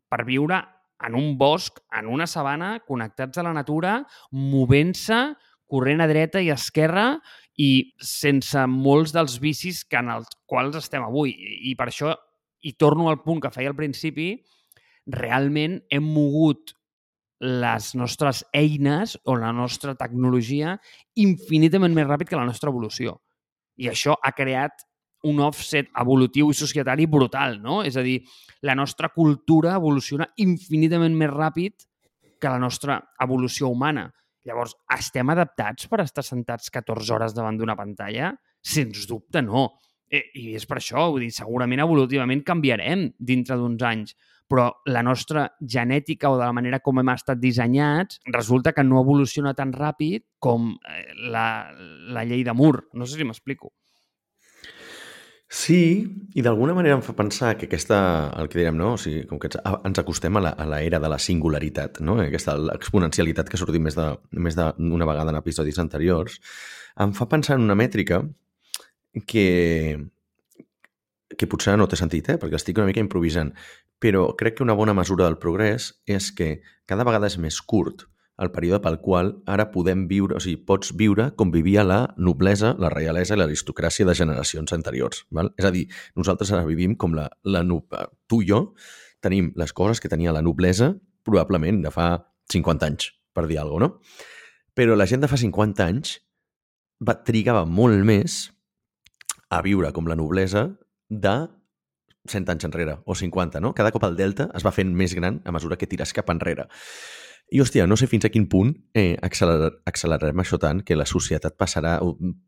per 0.10 0.24
viure 0.28 0.62
en 1.06 1.16
un 1.16 1.38
bosc, 1.40 1.80
en 1.96 2.08
una 2.12 2.28
sabana, 2.28 2.78
connectats 2.88 3.40
a 3.40 3.46
la 3.46 3.54
natura, 3.56 4.00
movent-se, 4.32 5.20
corrent 5.70 6.02
a 6.02 6.08
dreta 6.10 6.42
i 6.42 6.50
a 6.50 6.58
esquerra 6.58 7.20
i 7.60 7.94
sense 8.02 8.64
molts 8.72 9.14
dels 9.16 9.38
vicis 9.44 9.84
que 9.86 10.00
en 10.00 10.10
els 10.16 10.32
quals 10.50 10.80
estem 10.80 11.06
avui. 11.06 11.36
I 11.70 11.76
per 11.78 11.92
això 11.92 12.16
i 12.66 12.74
torno 12.80 13.08
al 13.10 13.22
punt 13.24 13.44
que 13.44 13.52
feia 13.54 13.72
al 13.72 13.78
principi, 13.78 14.34
realment 15.10 15.80
hem 15.92 16.06
mogut 16.06 16.74
les 17.40 17.94
nostres 17.96 18.44
eines 18.52 19.16
o 19.24 19.38
la 19.40 19.54
nostra 19.56 19.96
tecnologia 19.96 20.76
infinitament 21.16 21.96
més 21.96 22.08
ràpid 22.10 22.28
que 22.28 22.40
la 22.40 22.48
nostra 22.50 22.72
evolució. 22.74 23.16
I 23.80 23.90
això 23.92 24.16
ha 24.20 24.32
creat 24.36 24.86
un 25.30 25.42
offset 25.44 25.90
evolutiu 26.00 26.52
i 26.52 26.56
societari 26.56 27.08
brutal, 27.12 27.58
no? 27.62 27.82
És 27.84 27.98
a 28.00 28.04
dir, 28.06 28.22
la 28.64 28.76
nostra 28.76 29.10
cultura 29.16 29.76
evoluciona 29.80 30.30
infinitament 30.44 31.16
més 31.16 31.32
ràpid 31.34 31.88
que 32.40 32.52
la 32.52 32.60
nostra 32.60 33.00
evolució 33.24 33.68
humana. 33.68 34.08
Llavors, 34.48 34.78
estem 34.96 35.30
adaptats 35.34 35.90
per 35.92 36.00
estar 36.06 36.24
sentats 36.24 36.72
14 36.72 37.14
hores 37.16 37.36
davant 37.36 37.60
d'una 37.60 37.76
pantalla? 37.76 38.32
Sens 38.64 39.04
dubte, 39.10 39.44
no. 39.44 39.68
Eh, 40.10 40.24
I 40.40 40.56
és 40.58 40.66
per 40.66 40.80
això, 40.80 41.10
vull 41.12 41.28
dir, 41.28 41.34
segurament 41.36 41.84
evolutivament 41.84 42.42
canviarem 42.48 43.10
dintre 43.20 43.60
d'uns 43.60 43.84
anys, 43.86 44.16
però 44.50 44.70
la 44.90 45.04
nostra 45.06 45.46
genètica 45.62 46.32
o 46.32 46.38
de 46.40 46.46
la 46.46 46.56
manera 46.56 46.82
com 46.84 47.00
hem 47.00 47.14
estat 47.14 47.40
dissenyats 47.42 48.20
resulta 48.34 48.74
que 48.74 48.84
no 48.84 49.02
evoluciona 49.04 49.54
tan 49.54 49.74
ràpid 49.76 50.26
com 50.42 50.74
eh, 50.90 51.06
la, 51.30 51.46
la 52.16 52.26
llei 52.26 52.44
de 52.44 52.56
Moore. 52.58 52.90
No 52.94 53.06
sé 53.06 53.20
si 53.20 53.28
m'explico. 53.28 53.74
Sí, 55.50 56.06
i 56.38 56.44
d'alguna 56.46 56.76
manera 56.78 56.94
em 57.00 57.02
fa 57.02 57.16
pensar 57.18 57.56
que 57.58 57.66
aquesta, 57.66 57.98
el 58.38 58.52
que 58.52 58.60
direm, 58.60 58.76
no? 58.78 58.92
O 58.94 59.00
sigui, 59.02 59.24
com 59.26 59.40
que 59.42 59.50
ens 59.58 60.02
acostem 60.02 60.38
a 60.38 60.44
l'era 60.70 61.00
de 61.02 61.10
la 61.10 61.18
singularitat, 61.18 62.04
no? 62.06 62.20
Aquesta 62.22 62.54
exponencialitat 62.76 63.50
que 63.50 63.58
ha 63.58 63.62
sortit 63.62 63.82
més 63.82 63.98
d'una 63.98 64.44
més 64.46 64.60
de, 64.60 64.68
vegada 65.10 65.34
en 65.34 65.40
episodis 65.40 65.82
anteriors, 65.82 66.38
em 67.02 67.16
fa 67.18 67.26
pensar 67.32 67.58
en 67.58 67.66
una 67.66 67.78
mètrica 67.80 68.22
que, 69.26 69.98
que 71.38 71.48
potser 71.48 71.76
no 71.78 71.88
té 71.88 72.00
sentit, 72.00 72.32
eh? 72.32 72.38
perquè 72.42 72.58
estic 72.58 72.80
una 72.80 72.88
mica 72.90 73.04
improvisant, 73.04 73.52
però 74.02 74.30
crec 74.40 74.58
que 74.58 74.66
una 74.66 74.78
bona 74.78 74.96
mesura 74.98 75.28
del 75.28 75.38
progrés 75.42 75.92
és 76.08 76.32
que 76.36 76.62
cada 76.90 77.06
vegada 77.06 77.30
és 77.30 77.38
més 77.38 77.60
curt 77.62 78.08
el 78.40 78.54
període 78.56 78.80
pel 78.80 78.98
qual 79.04 79.34
ara 79.52 79.68
podem 79.74 80.06
viure, 80.08 80.38
o 80.38 80.40
sigui, 80.40 80.62
pots 80.64 80.94
viure 80.96 81.28
com 81.36 81.52
vivia 81.52 81.84
la 81.84 82.00
noblesa, 82.16 82.72
la 82.80 82.92
reialesa 82.94 83.36
i 83.36 83.42
l'aristocràcia 83.42 84.08
de 84.08 84.16
generacions 84.16 84.72
anteriors. 84.76 85.26
Val? 85.36 85.52
És 85.60 85.68
a 85.68 85.74
dir, 85.76 85.86
nosaltres 86.16 86.54
ara 86.56 86.64
vivim 86.68 86.96
com 86.96 87.18
la, 87.18 87.28
la 87.44 87.66
tu 88.32 88.42
i 88.42 88.48
jo 88.48 88.62
tenim 89.20 89.52
les 89.60 89.76
coses 89.76 90.00
que 90.00 90.08
tenia 90.08 90.32
la 90.32 90.42
noblesa 90.42 90.94
probablement 91.28 91.84
de 91.84 91.92
fa 91.92 92.14
50 92.50 92.88
anys, 92.88 93.12
per 93.36 93.46
dir 93.48 93.60
alguna 93.60 93.92
cosa, 93.92 94.00
no? 94.00 94.28
Però 94.80 94.96
la 94.96 95.06
gent 95.10 95.20
de 95.20 95.28
fa 95.28 95.36
50 95.36 95.84
anys 95.84 96.14
va, 97.04 97.18
trigava 97.28 97.66
molt 97.68 98.00
més 98.08 98.46
a 99.52 99.60
viure 99.66 99.92
com 99.92 100.08
la 100.08 100.16
noblesa 100.16 100.70
de 101.10 101.38
100 102.30 102.52
anys 102.54 102.68
enrere, 102.68 103.00
o 103.06 103.16
50, 103.16 103.60
no? 103.60 103.74
Cada 103.74 103.92
cop 103.92 104.06
el 104.06 104.18
delta 104.20 104.50
es 104.56 104.66
va 104.66 104.74
fent 104.76 104.92
més 104.96 105.16
gran 105.18 105.42
a 105.46 105.56
mesura 105.56 105.78
que 105.80 105.90
tires 105.90 106.14
cap 106.14 106.30
enrere. 106.30 106.70
I, 107.50 107.64
hòstia, 107.64 107.88
no 107.90 107.98
sé 107.98 108.06
fins 108.06 108.28
a 108.28 108.30
quin 108.30 108.46
punt 108.50 108.76
eh, 108.94 109.18
accelerar, 109.26 109.72
accelerarem 109.90 110.44
això 110.44 110.60
tant 110.62 110.84
que 110.86 110.98
la 110.98 111.08
societat 111.10 111.58
passarà, 111.58 111.98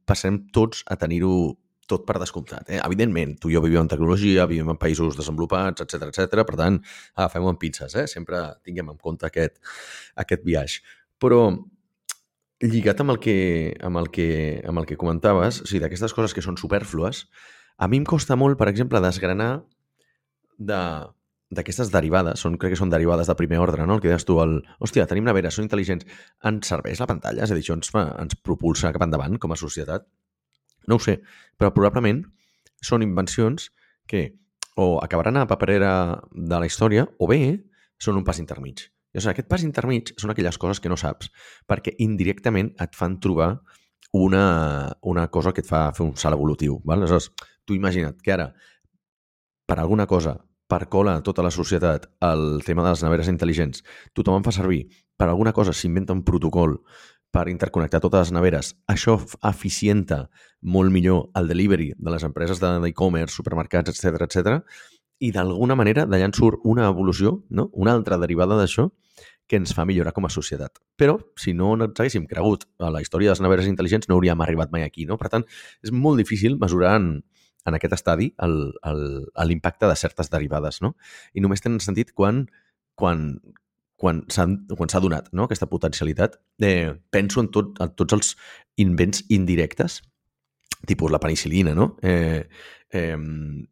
passarem 0.05 0.43
tots 0.53 0.83
a 0.85 0.97
tenir-ho 1.01 1.33
tot 1.89 2.05
per 2.07 2.19
descomptat. 2.21 2.69
Eh? 2.69 2.79
Evidentment, 2.85 3.35
tu 3.41 3.49
i 3.49 3.55
jo 3.55 3.63
vivim 3.65 3.81
en 3.81 3.89
tecnologia, 3.91 4.45
vivim 4.47 4.69
en 4.71 4.79
països 4.79 5.17
desenvolupats, 5.17 5.81
etc 5.83 6.11
etc. 6.11 6.45
per 6.47 6.57
tant, 6.59 6.77
agafem-ho 7.17 7.49
amb 7.51 7.59
pinces, 7.59 7.95
eh? 7.97 8.05
sempre 8.07 8.43
tinguem 8.63 8.93
en 8.93 8.99
compte 9.01 9.27
aquest, 9.27 9.57
aquest 10.23 10.45
viatge. 10.45 10.85
Però 11.21 11.41
lligat 12.61 13.01
amb 13.01 13.15
el 13.15 13.19
que, 13.23 13.37
amb 13.81 13.97
el 13.97 14.11
que, 14.13 14.29
amb 14.69 14.83
el 14.83 14.85
que 14.85 14.99
comentaves, 15.01 15.63
o 15.63 15.67
sigui, 15.67 15.81
d'aquestes 15.83 16.13
coses 16.13 16.37
que 16.37 16.45
són 16.45 16.61
superflues, 16.61 17.25
a 17.81 17.89
mi 17.89 17.97
em 18.01 18.05
costa 18.05 18.37
molt, 18.37 18.59
per 18.59 18.69
exemple, 18.69 19.01
desgranar 19.03 19.51
de 20.57 20.83
d'aquestes 21.51 21.89
derivades, 21.91 22.39
són, 22.39 22.53
crec 22.55 22.71
que 22.71 22.79
són 22.79 22.91
derivades 22.93 23.27
de 23.27 23.33
primer 23.35 23.57
ordre, 23.59 23.83
no? 23.83 23.97
El 23.97 24.03
que 24.03 24.07
deies 24.07 24.23
tu, 24.23 24.37
el, 24.39 24.61
hòstia, 24.79 25.03
tenim 25.09 25.25
neveres, 25.27 25.57
són 25.57 25.65
intel·ligents, 25.65 26.05
ens 26.47 26.69
serveix 26.71 27.01
la 27.03 27.07
pantalla? 27.09 27.43
És 27.43 27.51
a 27.51 27.57
dir, 27.57 27.65
això 27.65 27.75
ens, 27.75 27.89
fa, 27.91 28.05
ens 28.23 28.37
propulsa 28.39 28.93
cap 28.95 29.03
endavant 29.03 29.35
com 29.35 29.51
a 29.51 29.57
societat? 29.59 30.05
No 30.87 30.95
ho 30.95 31.03
sé, 31.03 31.17
però 31.59 31.73
probablement 31.75 32.23
són 32.79 33.03
invencions 33.03 33.67
que 34.07 34.29
o 34.79 35.01
acabaran 35.03 35.35
a 35.35 35.43
la 35.43 35.51
paperera 35.51 35.91
de 36.31 36.61
la 36.63 36.71
història 36.71 37.03
o 37.19 37.27
bé 37.27 37.41
són 37.99 38.21
un 38.21 38.23
pas 38.23 38.39
intermig. 38.39 38.87
I, 39.11 39.19
o 39.19 39.21
sigui, 39.21 39.33
aquest 39.35 39.51
pas 39.51 39.67
intermig 39.67 40.15
són 40.15 40.31
aquelles 40.31 40.57
coses 40.57 40.79
que 40.79 40.89
no 40.89 40.95
saps, 40.95 41.33
perquè 41.67 41.97
indirectament 41.99 42.71
et 42.79 42.95
fan 42.95 43.19
trobar 43.19 43.57
una, 44.15 44.45
una 45.03 45.27
cosa 45.27 45.51
que 45.51 45.63
et 45.63 45.67
fa 45.67 45.89
fer 45.95 46.07
un 46.07 46.15
salt 46.15 46.39
evolutiu. 46.39 46.79
Val? 46.87 47.03
Aleshores, 47.03 47.29
tu 47.71 47.77
imagina't 47.79 48.19
que 48.21 48.33
ara, 48.35 48.51
per 49.65 49.79
alguna 49.79 50.07
cosa, 50.07 50.35
per 50.67 50.87
cola 50.91 51.21
tota 51.23 51.43
la 51.43 51.51
societat 51.51 52.09
el 52.27 52.61
tema 52.67 52.83
de 52.83 52.91
les 52.91 53.03
neveres 53.03 53.31
intel·ligents, 53.31 53.83
tothom 54.15 54.39
en 54.39 54.43
fa 54.43 54.51
servir, 54.55 54.85
per 55.15 55.29
alguna 55.29 55.53
cosa 55.55 55.73
s'inventa 55.73 56.15
un 56.15 56.23
protocol 56.27 56.77
per 57.31 57.47
interconnectar 57.47 58.01
totes 58.03 58.27
les 58.27 58.33
neveres, 58.35 58.73
això 58.91 59.15
eficienta 59.47 60.25
molt 60.61 60.91
millor 60.91 61.29
el 61.39 61.47
delivery 61.47 61.93
de 61.95 62.11
les 62.11 62.23
empreses 62.27 62.59
d'e-commerce, 62.59 63.35
supermercats, 63.35 63.93
etc 63.93 64.25
etc. 64.27 64.57
i 65.19 65.31
d'alguna 65.31 65.77
manera 65.79 66.05
d'allà 66.05 66.27
en 66.27 66.35
surt 66.35 66.59
una 66.67 66.89
evolució, 66.91 67.37
no? 67.49 67.69
una 67.71 67.95
altra 67.95 68.19
derivada 68.19 68.59
d'això, 68.59 68.89
que 69.47 69.59
ens 69.59 69.73
fa 69.75 69.85
millorar 69.87 70.13
com 70.15 70.27
a 70.27 70.31
societat. 70.31 70.79
Però, 70.99 71.17
si 71.39 71.51
no 71.55 71.73
ens 71.75 71.99
haguéssim 71.99 72.27
cregut 72.27 72.63
a 72.79 72.91
la 72.91 73.01
història 73.03 73.31
de 73.31 73.35
les 73.35 73.43
neveres 73.43 73.67
intel·ligents, 73.67 74.07
no 74.07 74.15
hauríem 74.15 74.39
arribat 74.43 74.71
mai 74.71 74.85
aquí. 74.85 75.03
No? 75.07 75.17
Per 75.19 75.27
tant, 75.31 75.43
és 75.83 75.91
molt 75.91 76.19
difícil 76.21 76.55
mesurar 76.59 76.95
en, 76.99 77.09
en 77.65 77.77
aquest 77.77 77.95
estadi 77.97 78.31
l'impacte 78.41 79.89
de 79.89 79.95
certes 79.95 80.31
derivades. 80.33 80.81
No? 80.81 80.95
I 81.33 81.43
només 81.43 81.63
tenen 81.63 81.81
sentit 81.83 82.13
quan, 82.17 82.45
quan, 82.95 83.35
quan 84.01 84.23
s'ha 84.29 85.03
donat 85.03 85.31
no? 85.33 85.45
aquesta 85.45 85.69
potencialitat. 85.69 86.39
Eh, 86.61 86.93
penso 87.13 87.43
en, 87.43 87.51
tot, 87.53 87.75
en 87.81 87.93
tots 87.97 88.17
els 88.17 88.35
invents 88.81 89.25
indirectes, 89.29 90.01
tipus 90.87 91.11
la 91.11 91.19
penicilina, 91.19 91.75
no? 91.77 91.95
Eh, 92.01 92.47
eh, 92.91 93.17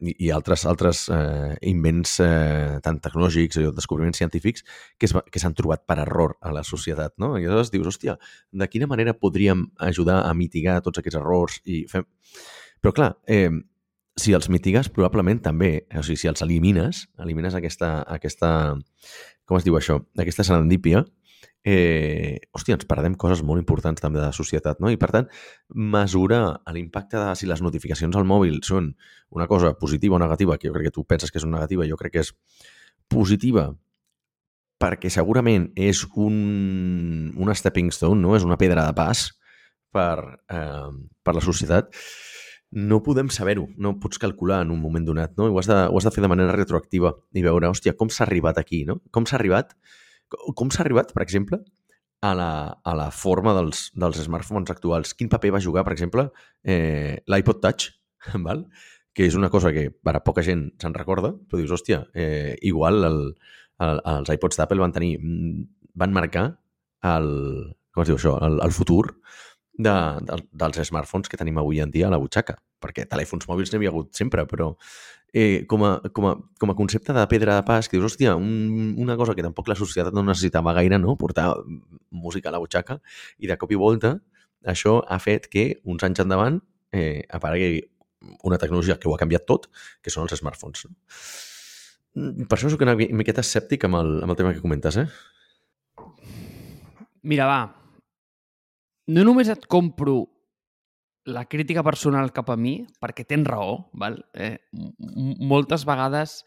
i, 0.01 0.29
altres, 0.31 0.65
altres 0.69 1.07
eh, 1.13 1.55
invents 1.69 2.19
eh, 2.23 2.77
tant 2.85 2.99
tecnològics 3.01 3.59
o 3.63 3.71
descobriments 3.75 4.21
científics 4.21 4.63
que 4.99 5.09
s'han 5.09 5.57
trobat 5.57 5.85
per 5.89 5.99
error 6.05 6.37
a 6.41 6.53
la 6.55 6.63
societat, 6.67 7.15
no? 7.21 7.35
I 7.37 7.47
llavors 7.47 7.73
dius, 7.73 7.89
hòstia, 7.89 8.19
de 8.51 8.69
quina 8.69 8.89
manera 8.89 9.17
podríem 9.17 9.65
ajudar 9.89 10.21
a 10.27 10.33
mitigar 10.37 10.79
tots 10.85 11.01
aquests 11.01 11.19
errors 11.21 11.59
i 11.65 11.83
fer... 11.89 12.05
Però 12.79 12.93
clar, 12.95 13.11
eh, 13.27 13.49
si 14.21 14.35
els 14.37 14.49
mitigues, 14.51 14.89
probablement 14.93 15.41
també, 15.43 15.71
o 15.95 16.03
sigui, 16.05 16.19
si 16.19 16.29
els 16.31 16.43
elimines, 16.45 17.07
elimines 17.23 17.55
aquesta, 17.57 17.99
aquesta 18.07 18.51
com 19.49 19.57
es 19.57 19.65
diu 19.65 19.77
això, 19.79 19.97
aquesta 20.21 20.45
serendípia, 20.45 21.03
eh, 21.65 22.39
hòstia, 22.55 22.77
ens 22.77 22.87
perdem 22.87 23.15
coses 23.19 23.41
molt 23.43 23.61
importants 23.61 24.01
també 24.01 24.19
de 24.21 24.27
la 24.27 24.35
societat, 24.35 24.79
no? 24.79 24.91
I 24.93 24.97
per 25.01 25.09
tant, 25.15 25.27
mesurar 25.73 26.61
l'impacte 26.73 27.19
de 27.19 27.35
si 27.35 27.49
les 27.49 27.63
notificacions 27.65 28.15
al 28.15 28.27
mòbil 28.29 28.61
són 28.63 28.93
una 29.35 29.47
cosa 29.47 29.73
positiva 29.79 30.15
o 30.15 30.21
negativa, 30.21 30.57
que 30.57 30.69
jo 30.69 30.75
crec 30.75 30.89
que 30.89 30.97
tu 30.99 31.05
penses 31.05 31.31
que 31.31 31.41
és 31.41 31.47
una 31.47 31.57
negativa, 31.57 31.87
jo 31.89 31.97
crec 31.97 32.17
que 32.17 32.25
és 32.25 32.33
positiva 33.09 33.71
perquè 34.79 35.09
segurament 35.11 35.67
és 35.75 36.05
un, 36.15 37.33
una 37.35 37.55
stepping 37.57 37.91
stone, 37.91 38.21
no? 38.21 38.37
és 38.37 38.45
una 38.47 38.57
pedra 38.57 38.85
de 38.87 38.95
pas 38.95 39.25
per, 39.91 40.39
eh, 40.47 40.91
per 41.23 41.35
la 41.35 41.43
societat, 41.43 41.91
no 42.71 43.01
podem 43.03 43.31
saber-ho, 43.33 43.67
no 43.77 43.95
pots 43.99 44.21
calcular 44.21 44.61
en 44.61 44.71
un 44.71 44.81
moment 44.81 45.05
donat, 45.05 45.33
no? 45.37 45.47
Ho 45.49 45.59
has 45.59 45.69
de, 45.69 45.77
ho 45.89 45.97
has 45.97 46.05
de 46.05 46.13
fer 46.13 46.21
de 46.21 46.29
manera 46.31 46.53
retroactiva 46.55 47.15
i 47.33 47.43
veure, 47.45 47.71
hòstia, 47.71 47.95
com 47.97 48.11
s'ha 48.13 48.25
arribat 48.27 48.59
aquí, 48.61 48.83
no? 48.85 48.99
Com 49.15 49.25
s'ha 49.25 49.39
arribat, 49.39 49.73
com 50.55 50.69
s'ha 50.69 50.83
arribat, 50.85 51.13
per 51.15 51.25
exemple, 51.25 51.63
a 52.21 52.35
la, 52.35 52.51
a 52.83 52.93
la 52.99 53.09
forma 53.15 53.55
dels, 53.57 53.89
dels 53.97 54.21
smartphones 54.27 54.69
actuals. 54.69 55.15
Quin 55.17 55.31
paper 55.31 55.55
va 55.55 55.63
jugar, 55.63 55.85
per 55.87 55.95
exemple, 55.95 56.29
eh, 56.63 57.17
l'iPod 57.31 57.61
Touch, 57.63 57.91
val? 58.47 58.67
que 59.19 59.25
és 59.27 59.35
una 59.35 59.49
cosa 59.51 59.73
que 59.75 59.89
per 59.91 60.13
a 60.15 60.21
poca 60.23 60.43
gent 60.45 60.69
se'n 60.79 60.93
recorda, 60.95 61.33
però 61.49 61.59
dius, 61.59 61.73
hòstia, 61.75 62.03
eh, 62.15 62.53
igual 62.69 63.03
el, 63.03 63.17
el, 63.83 64.01
els 64.13 64.31
iPods 64.31 64.61
d'Apple 64.61 64.79
van 64.79 64.93
tenir, 64.95 65.17
van 65.99 66.13
marcar 66.15 66.45
el, 67.09 67.27
com 67.91 68.05
es 68.05 68.11
diu 68.11 68.19
això, 68.19 68.37
el, 68.45 68.59
el 68.63 68.75
futur 68.75 69.01
de, 69.79 69.93
de, 70.27 70.39
dels 70.61 70.81
smartphones 70.89 71.31
que 71.31 71.39
tenim 71.39 71.57
avui 71.61 71.79
en 71.79 71.91
dia 71.93 72.09
a 72.09 72.13
la 72.13 72.19
butxaca, 72.19 72.57
perquè 72.83 73.07
telèfons 73.07 73.47
mòbils 73.47 73.71
n'hi 73.71 73.79
havia 73.79 73.93
hagut 73.93 74.11
sempre, 74.17 74.43
però 74.49 74.73
eh, 75.33 75.65
com, 75.71 75.85
a, 75.87 75.93
com, 76.15 76.27
a, 76.27 76.33
com 76.59 76.73
a 76.73 76.75
concepte 76.75 77.15
de 77.15 77.25
pedra 77.31 77.55
de 77.59 77.67
pas, 77.67 77.87
que 77.87 77.97
dius, 77.97 78.11
hòstia, 78.11 78.35
un, 78.35 78.95
una 78.99 79.15
cosa 79.19 79.35
que 79.37 79.45
tampoc 79.45 79.71
la 79.71 79.77
societat 79.79 80.15
no 80.15 80.25
necessitava 80.27 80.75
gaire, 80.75 80.99
no? 80.99 81.15
portar 81.19 81.53
música 82.11 82.51
a 82.51 82.55
la 82.55 82.61
butxaca, 82.61 82.99
i 83.39 83.47
de 83.47 83.57
cop 83.59 83.71
i 83.71 83.79
volta 83.79 84.17
això 84.67 84.99
ha 85.07 85.19
fet 85.23 85.47
que 85.47 85.69
uns 85.87 86.03
anys 86.03 86.19
endavant 86.25 86.59
eh, 86.91 87.23
aparegui 87.31 87.85
una 88.43 88.57
tecnologia 88.59 88.99
que 88.99 89.07
ho 89.07 89.15
ha 89.15 89.21
canviat 89.21 89.45
tot, 89.47 89.69
que 90.03 90.11
són 90.11 90.27
els 90.27 90.35
smartphones. 90.35 90.89
No? 90.89 92.45
Per 92.49 92.57
això 92.57 92.71
soc 92.73 92.83
una 92.83 92.97
miqueta 92.97 93.45
escèptic 93.45 93.85
amb 93.87 94.01
el, 94.01 94.15
amb 94.25 94.33
el 94.33 94.39
tema 94.39 94.51
que 94.51 94.63
comentes, 94.63 94.97
eh? 94.99 95.07
Mira, 97.23 97.45
va, 97.47 97.61
no 99.09 99.25
només 99.25 99.49
et 99.49 99.65
compro 99.67 100.21
la 101.29 101.45
crítica 101.49 101.83
personal 101.83 102.31
cap 102.33 102.49
a 102.49 102.57
mi, 102.57 102.79
perquè 103.01 103.25
tens 103.27 103.47
raó, 103.47 103.89
val? 103.93 104.21
Eh, 104.33 104.57
moltes 104.71 105.85
vegades... 105.85 106.41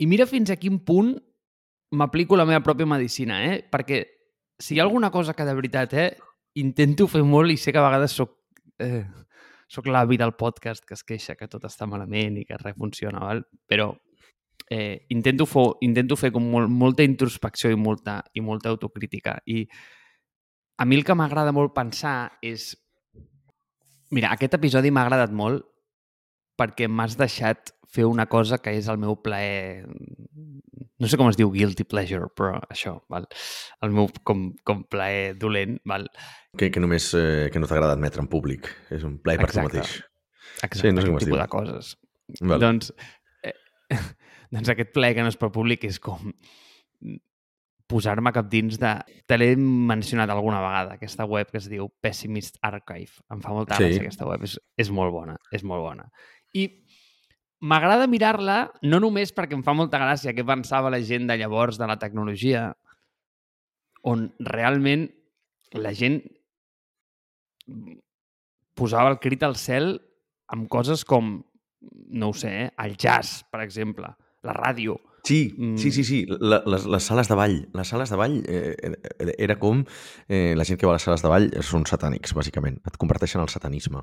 I 0.00 0.06
mira 0.08 0.24
fins 0.24 0.48
a 0.48 0.56
quin 0.56 0.78
punt 0.80 1.10
m'aplico 1.92 2.36
la 2.38 2.46
meva 2.48 2.62
pròpia 2.64 2.88
medicina, 2.88 3.42
eh? 3.50 3.58
Perquè 3.60 3.98
si 4.56 4.74
hi 4.74 4.80
ha 4.80 4.86
alguna 4.86 5.10
cosa 5.12 5.34
que 5.36 5.44
de 5.44 5.54
veritat, 5.54 5.92
eh, 5.92 6.16
intento 6.56 7.04
fer 7.10 7.20
molt 7.26 7.52
i 7.52 7.58
sé 7.60 7.74
que 7.74 7.82
a 7.82 7.84
vegades 7.84 8.14
soc, 8.16 8.32
eh, 8.80 9.04
soc 9.68 9.90
l'avi 9.92 10.16
del 10.16 10.32
podcast 10.40 10.86
que 10.88 10.96
es 10.96 11.04
queixa 11.04 11.36
que 11.36 11.50
tot 11.52 11.66
està 11.68 11.86
malament 11.86 12.38
i 12.40 12.46
que 12.48 12.56
res 12.62 12.78
funciona, 12.78 13.20
val? 13.20 13.44
però 13.68 13.90
eh, 14.70 15.04
intento, 15.10 15.44
fer, 15.44 15.66
intento 15.84 16.16
fer 16.16 16.32
com 16.32 16.48
molt, 16.48 16.72
molta 16.72 17.04
introspecció 17.04 17.70
i 17.70 17.76
molta, 17.76 18.22
i 18.32 18.40
molta 18.40 18.70
autocrítica. 18.72 19.36
I 19.46 19.66
a 20.80 20.86
mi 20.88 20.96
el 20.96 21.04
que 21.04 21.16
m'agrada 21.16 21.52
molt 21.52 21.74
pensar 21.76 22.38
és... 22.40 22.72
Mira, 24.16 24.30
aquest 24.32 24.56
episodi 24.56 24.90
m'ha 24.90 25.04
agradat 25.04 25.34
molt 25.36 25.66
perquè 26.58 26.88
m'has 26.88 27.18
deixat 27.20 27.74
fer 27.90 28.06
una 28.08 28.24
cosa 28.32 28.58
que 28.64 28.72
és 28.78 28.88
el 28.88 28.96
meu 29.02 29.18
plaer... 29.20 29.84
No 31.00 31.08
sé 31.08 31.18
com 31.20 31.28
es 31.28 31.36
diu 31.36 31.52
guilty 31.52 31.84
pleasure, 31.88 32.30
però 32.36 32.58
això, 32.72 32.94
val? 33.12 33.28
el 33.84 33.92
meu 33.96 34.08
com, 34.24 34.50
com 34.64 34.82
plaer 34.88 35.34
dolent. 35.40 35.78
Val? 35.88 36.08
Que, 36.56 36.70
que 36.72 36.80
només 36.80 37.10
eh, 37.18 37.48
que 37.52 37.60
no 37.60 37.68
t'agrada 37.68 37.96
admetre 37.98 38.24
en 38.24 38.28
públic. 38.32 38.68
És 38.92 39.04
un 39.08 39.18
plaer 39.20 39.40
per 39.44 39.50
tu 39.52 39.64
mateix. 39.64 39.98
Exacte, 40.60 40.80
sí, 40.80 40.94
no 40.96 41.04
sé 41.04 41.12
com 41.12 41.20
es 41.20 41.28
diu. 41.28 41.36
de 41.40 41.48
coses. 41.52 41.94
Val. 42.40 42.60
Doncs, 42.64 42.92
eh, 43.44 43.56
doncs 44.56 44.72
aquest 44.72 44.96
plaer 44.96 45.18
que 45.18 45.28
no 45.28 45.32
és 45.32 45.40
per 45.40 45.52
públic 45.52 45.84
és 45.88 46.00
com 46.00 46.32
posar-me 47.90 48.32
cap 48.34 48.48
dins 48.50 48.78
de... 48.80 48.92
Te 49.28 49.38
l'he 49.38 49.54
mencionat 49.58 50.30
alguna 50.30 50.60
vegada, 50.62 50.96
aquesta 50.96 51.26
web 51.28 51.50
que 51.50 51.58
es 51.60 51.68
diu 51.70 51.88
Pessimist 52.02 52.60
Archive. 52.66 53.20
Em 53.32 53.42
fa 53.42 53.54
molta 53.56 53.78
gràcia 53.78 53.98
sí. 53.98 54.04
aquesta 54.06 54.28
web, 54.28 54.46
és, 54.46 54.56
és 54.80 54.92
molt 54.94 55.14
bona, 55.14 55.36
és 55.56 55.66
molt 55.66 55.84
bona. 55.84 56.06
I 56.54 56.68
m'agrada 57.60 58.08
mirar-la 58.10 58.60
no 58.86 59.00
només 59.02 59.34
perquè 59.36 59.58
em 59.58 59.64
fa 59.66 59.74
molta 59.76 60.00
gràcia 60.00 60.34
què 60.36 60.46
pensava 60.46 60.92
la 60.92 61.02
gent 61.04 61.26
de 61.28 61.36
llavors 61.40 61.80
de 61.80 61.88
la 61.90 61.98
tecnologia, 62.00 62.70
on 64.06 64.30
realment 64.40 65.10
la 65.76 65.92
gent 65.92 66.22
posava 68.78 69.10
el 69.12 69.20
crit 69.20 69.42
al 69.44 69.58
cel 69.60 69.92
amb 70.50 70.70
coses 70.72 71.04
com, 71.06 71.36
no 72.10 72.30
ho 72.30 72.34
sé, 72.34 72.54
eh, 72.64 72.70
el 72.82 72.96
jazz, 72.96 73.44
per 73.50 73.60
exemple 73.66 74.08
la 74.46 74.56
ràdio. 74.56 74.96
Sí, 75.24 75.54
Mm. 75.58 75.76
sí, 75.76 75.90
sí, 75.92 76.04
sí. 76.04 76.26
La, 76.28 76.62
les, 76.66 76.86
les 76.86 77.02
sales 77.02 77.28
de 77.28 77.34
ball. 77.34 77.68
Les 77.74 77.88
sales 77.88 78.10
de 78.10 78.16
ball 78.16 78.42
eh, 78.48 78.74
era 79.38 79.58
com... 79.58 79.84
Eh, 80.28 80.54
la 80.56 80.64
gent 80.64 80.78
que 80.80 80.86
va 80.86 80.92
a 80.92 80.96
les 80.96 81.02
sales 81.02 81.22
de 81.22 81.28
ball 81.28 81.50
són 81.62 81.84
satànics, 81.84 82.32
bàsicament. 82.34 82.80
Et 82.86 82.96
converteixen 82.96 83.40
al 83.42 83.48
satanisme. 83.52 84.00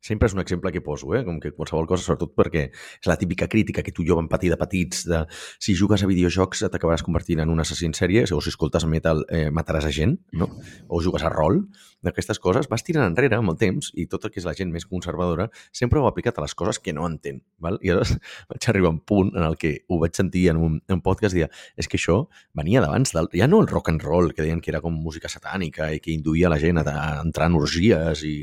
Sempre 0.00 0.30
és 0.30 0.34
un 0.34 0.40
exemple 0.40 0.72
que 0.72 0.80
poso, 0.80 1.12
eh? 1.14 1.24
com 1.26 1.38
que 1.40 1.52
qualsevol 1.52 1.88
cosa, 1.90 2.04
sobretot 2.06 2.32
perquè 2.38 2.62
és 2.72 3.08
la 3.10 3.18
típica 3.20 3.48
crítica 3.52 3.84
que 3.84 3.92
tu 3.92 4.04
i 4.04 4.08
jo 4.08 4.16
vam 4.16 4.30
patir 4.32 4.48
de 4.48 4.56
petits, 4.60 5.04
de 5.08 5.26
si 5.60 5.74
jugues 5.76 6.02
a 6.02 6.08
videojocs 6.08 6.64
t'acabaràs 6.72 7.04
convertint 7.04 7.42
en 7.44 7.52
un 7.52 7.60
assassí 7.60 7.84
en 7.88 7.96
sèrie, 7.96 8.24
o 8.24 8.40
si 8.40 8.52
escoltes 8.52 8.86
metal 8.88 9.26
eh, 9.28 9.50
mataràs 9.52 9.88
a 9.90 9.92
gent, 9.92 10.16
no? 10.32 10.48
o 10.88 11.02
jugues 11.04 11.24
a 11.26 11.32
rol, 11.32 11.66
d'aquestes 12.00 12.40
coses, 12.40 12.68
vas 12.70 12.84
tirant 12.84 13.04
enrere 13.04 13.36
amb 13.36 13.52
el 13.52 13.58
temps 13.60 13.90
i 14.00 14.06
tot 14.08 14.24
el 14.24 14.32
que 14.32 14.40
és 14.40 14.46
la 14.48 14.54
gent 14.56 14.72
més 14.72 14.86
conservadora 14.88 15.50
sempre 15.76 16.00
ho 16.00 16.06
ha 16.08 16.12
aplicat 16.14 16.38
a 16.38 16.44
les 16.46 16.54
coses 16.56 16.80
que 16.80 16.94
no 16.96 17.04
entén. 17.04 17.42
Val? 17.60 17.76
I 17.84 17.92
aleshores 17.92 18.16
vaig 18.52 18.68
arribar 18.72 18.88
a 18.88 18.94
un 18.96 19.02
punt 19.04 19.34
en 19.34 19.44
el 19.44 19.58
que 19.60 19.74
ho 19.88 20.00
vaig 20.00 20.16
sentir 20.16 20.46
en 20.54 20.60
un, 20.60 20.78
en 20.88 20.96
un 20.96 21.02
podcast 21.04 21.36
i 21.36 21.42
dia, 21.42 21.50
és 21.76 21.88
que 21.90 22.00
això 22.00 22.22
venia 22.56 22.80
d'abans, 22.80 23.12
del, 23.16 23.28
ja 23.36 23.50
no 23.50 23.60
el 23.60 23.68
rock 23.68 23.92
and 23.92 24.04
roll, 24.06 24.32
que 24.32 24.46
deien 24.46 24.64
que 24.64 24.72
era 24.72 24.80
com 24.80 24.96
música 24.96 25.28
satànica 25.28 25.90
i 25.92 26.00
que 26.00 26.14
induïa 26.14 26.52
la 26.52 26.60
gent 26.62 26.80
a, 26.80 26.86
a 26.88 27.20
entrar 27.20 27.50
en 27.50 27.60
orgies 27.60 28.24
i, 28.24 28.38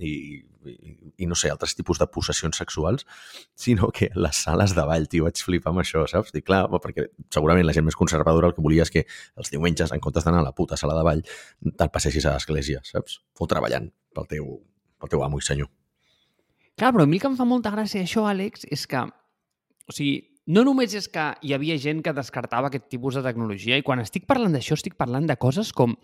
i, 0.00 0.12
i, 0.68 0.96
i 1.24 1.28
no 1.28 1.36
sé, 1.38 1.50
altres 1.52 1.74
tipus 1.78 2.00
de 2.00 2.08
possessions 2.10 2.58
sexuals, 2.58 3.06
sinó 3.58 3.90
que 3.94 4.10
les 4.14 4.42
sales 4.46 4.74
de 4.76 4.84
ball, 4.88 5.08
tio, 5.10 5.26
vaig 5.28 5.42
flipar 5.44 5.72
amb 5.72 5.82
això, 5.84 6.04
saps? 6.10 6.32
Dic, 6.34 6.46
clar, 6.48 6.64
perquè 6.82 7.08
segurament 7.34 7.66
la 7.66 7.76
gent 7.76 7.86
més 7.86 7.98
conservadora 7.98 8.50
el 8.50 8.56
que 8.56 8.64
volia 8.64 8.86
és 8.86 8.92
que 8.94 9.04
els 9.36 9.52
diumenges, 9.52 9.92
en 9.92 10.02
comptes 10.02 10.26
d'anar 10.26 10.42
a 10.42 10.48
la 10.48 10.56
puta 10.56 10.78
sala 10.80 10.96
de 10.98 11.06
ball, 11.06 11.22
te'l 11.70 11.94
passessis 11.94 12.26
a 12.26 12.34
l'església, 12.36 12.82
saps? 12.86 13.20
O 13.38 13.48
treballant 13.50 13.90
pel 14.14 14.28
teu, 14.30 14.50
pel 15.00 15.14
teu 15.14 15.24
amo 15.24 15.40
i 15.40 15.46
senyor. 15.46 15.70
Clar, 16.78 16.92
però 16.94 17.04
a 17.04 17.10
mi 17.10 17.20
que 17.20 17.28
em 17.28 17.38
fa 17.38 17.46
molta 17.48 17.72
gràcia 17.74 18.02
això, 18.02 18.24
Àlex, 18.28 18.66
és 18.72 18.86
que, 18.88 19.02
o 19.02 19.94
sigui, 19.94 20.20
no 20.50 20.64
només 20.66 20.94
és 20.98 21.06
que 21.12 21.28
hi 21.44 21.52
havia 21.54 21.76
gent 21.78 22.00
que 22.02 22.14
descartava 22.16 22.70
aquest 22.70 22.88
tipus 22.90 23.18
de 23.18 23.22
tecnologia, 23.22 23.78
i 23.78 23.84
quan 23.86 24.02
estic 24.02 24.26
parlant 24.26 24.56
d'això 24.56 24.78
estic 24.78 24.96
parlant 24.98 25.28
de 25.28 25.36
coses 25.38 25.70
com 25.76 25.94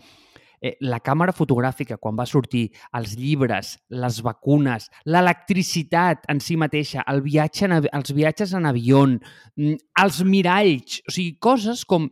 eh, 0.61 0.77
la 0.81 1.01
càmera 1.05 1.35
fotogràfica, 1.37 1.99
quan 1.99 2.17
va 2.19 2.27
sortir, 2.27 2.69
els 2.99 3.17
llibres, 3.19 3.77
les 3.91 4.23
vacunes, 4.25 4.89
l'electricitat 5.07 6.27
en 6.33 6.41
si 6.45 6.57
mateixa, 6.61 7.05
el 7.09 7.23
viatge 7.27 7.67
en, 7.69 7.79
els 7.83 8.15
viatges 8.15 8.55
en 8.55 8.67
avió, 8.67 9.05
mm, 9.07 9.77
els 10.03 10.23
miralls, 10.25 11.03
o 11.07 11.15
sigui, 11.15 11.37
coses 11.39 11.85
com 11.89 12.11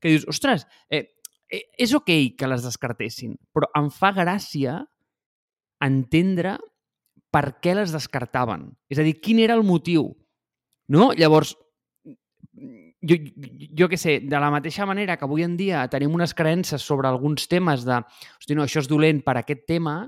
que 0.00 0.14
dius, 0.14 0.26
ostres, 0.28 0.66
eh, 0.88 1.04
eh, 1.50 1.64
és 1.78 1.92
ok 1.94 2.10
que 2.38 2.48
les 2.48 2.64
descartessin, 2.64 3.36
però 3.52 3.68
em 3.76 3.90
fa 3.92 4.12
gràcia 4.16 4.80
entendre 5.84 6.56
per 7.30 7.60
què 7.62 7.76
les 7.76 7.92
descartaven. 7.94 8.70
És 8.90 8.98
a 8.98 9.06
dir, 9.06 9.20
quin 9.20 9.38
era 9.38 9.54
el 9.54 9.62
motiu? 9.62 10.08
No? 10.90 11.12
Llavors, 11.14 11.54
jo, 13.02 13.16
jo 13.78 13.88
què 13.88 13.98
sé, 14.00 14.18
de 14.20 14.40
la 14.40 14.50
mateixa 14.52 14.86
manera 14.88 15.16
que 15.16 15.24
avui 15.24 15.44
en 15.46 15.56
dia 15.56 15.86
tenim 15.92 16.14
unes 16.14 16.34
creences 16.36 16.82
sobre 16.82 17.08
alguns 17.08 17.46
temes 17.48 17.84
de, 17.88 18.00
hosti, 18.38 18.56
no, 18.56 18.66
això 18.66 18.82
és 18.82 18.88
dolent 18.90 19.22
per 19.24 19.38
aquest 19.40 19.64
tema, 19.68 20.02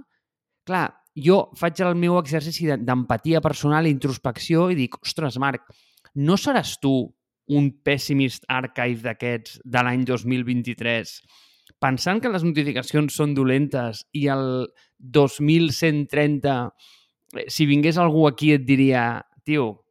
clar, 0.68 0.88
jo 1.16 1.50
faig 1.58 1.80
el 1.84 1.94
meu 1.96 2.18
exercici 2.20 2.66
de- 2.68 2.78
d'empatia 2.80 3.40
personal 3.44 3.86
introspecció 3.86 4.70
i 4.70 4.76
dic, 4.78 4.96
ostres, 5.02 5.38
Marc, 5.38 5.66
no 6.14 6.36
seràs 6.36 6.78
tu 6.80 7.12
un 7.52 7.70
pessimist 7.84 8.44
archive 8.48 9.02
d'aquests 9.02 9.58
de 9.64 9.82
l'any 9.82 10.04
2023 10.08 11.16
pensant 11.82 12.20
que 12.22 12.30
les 12.30 12.44
notificacions 12.46 13.12
són 13.12 13.34
dolentes 13.34 14.04
i 14.14 14.28
el 14.30 14.68
2130 14.98 16.72
eh, 17.36 17.46
si 17.48 17.66
vingués 17.66 17.98
algú 17.98 18.26
aquí 18.28 18.52
et 18.54 18.64
diria 18.64 19.24
tio, 19.44 19.81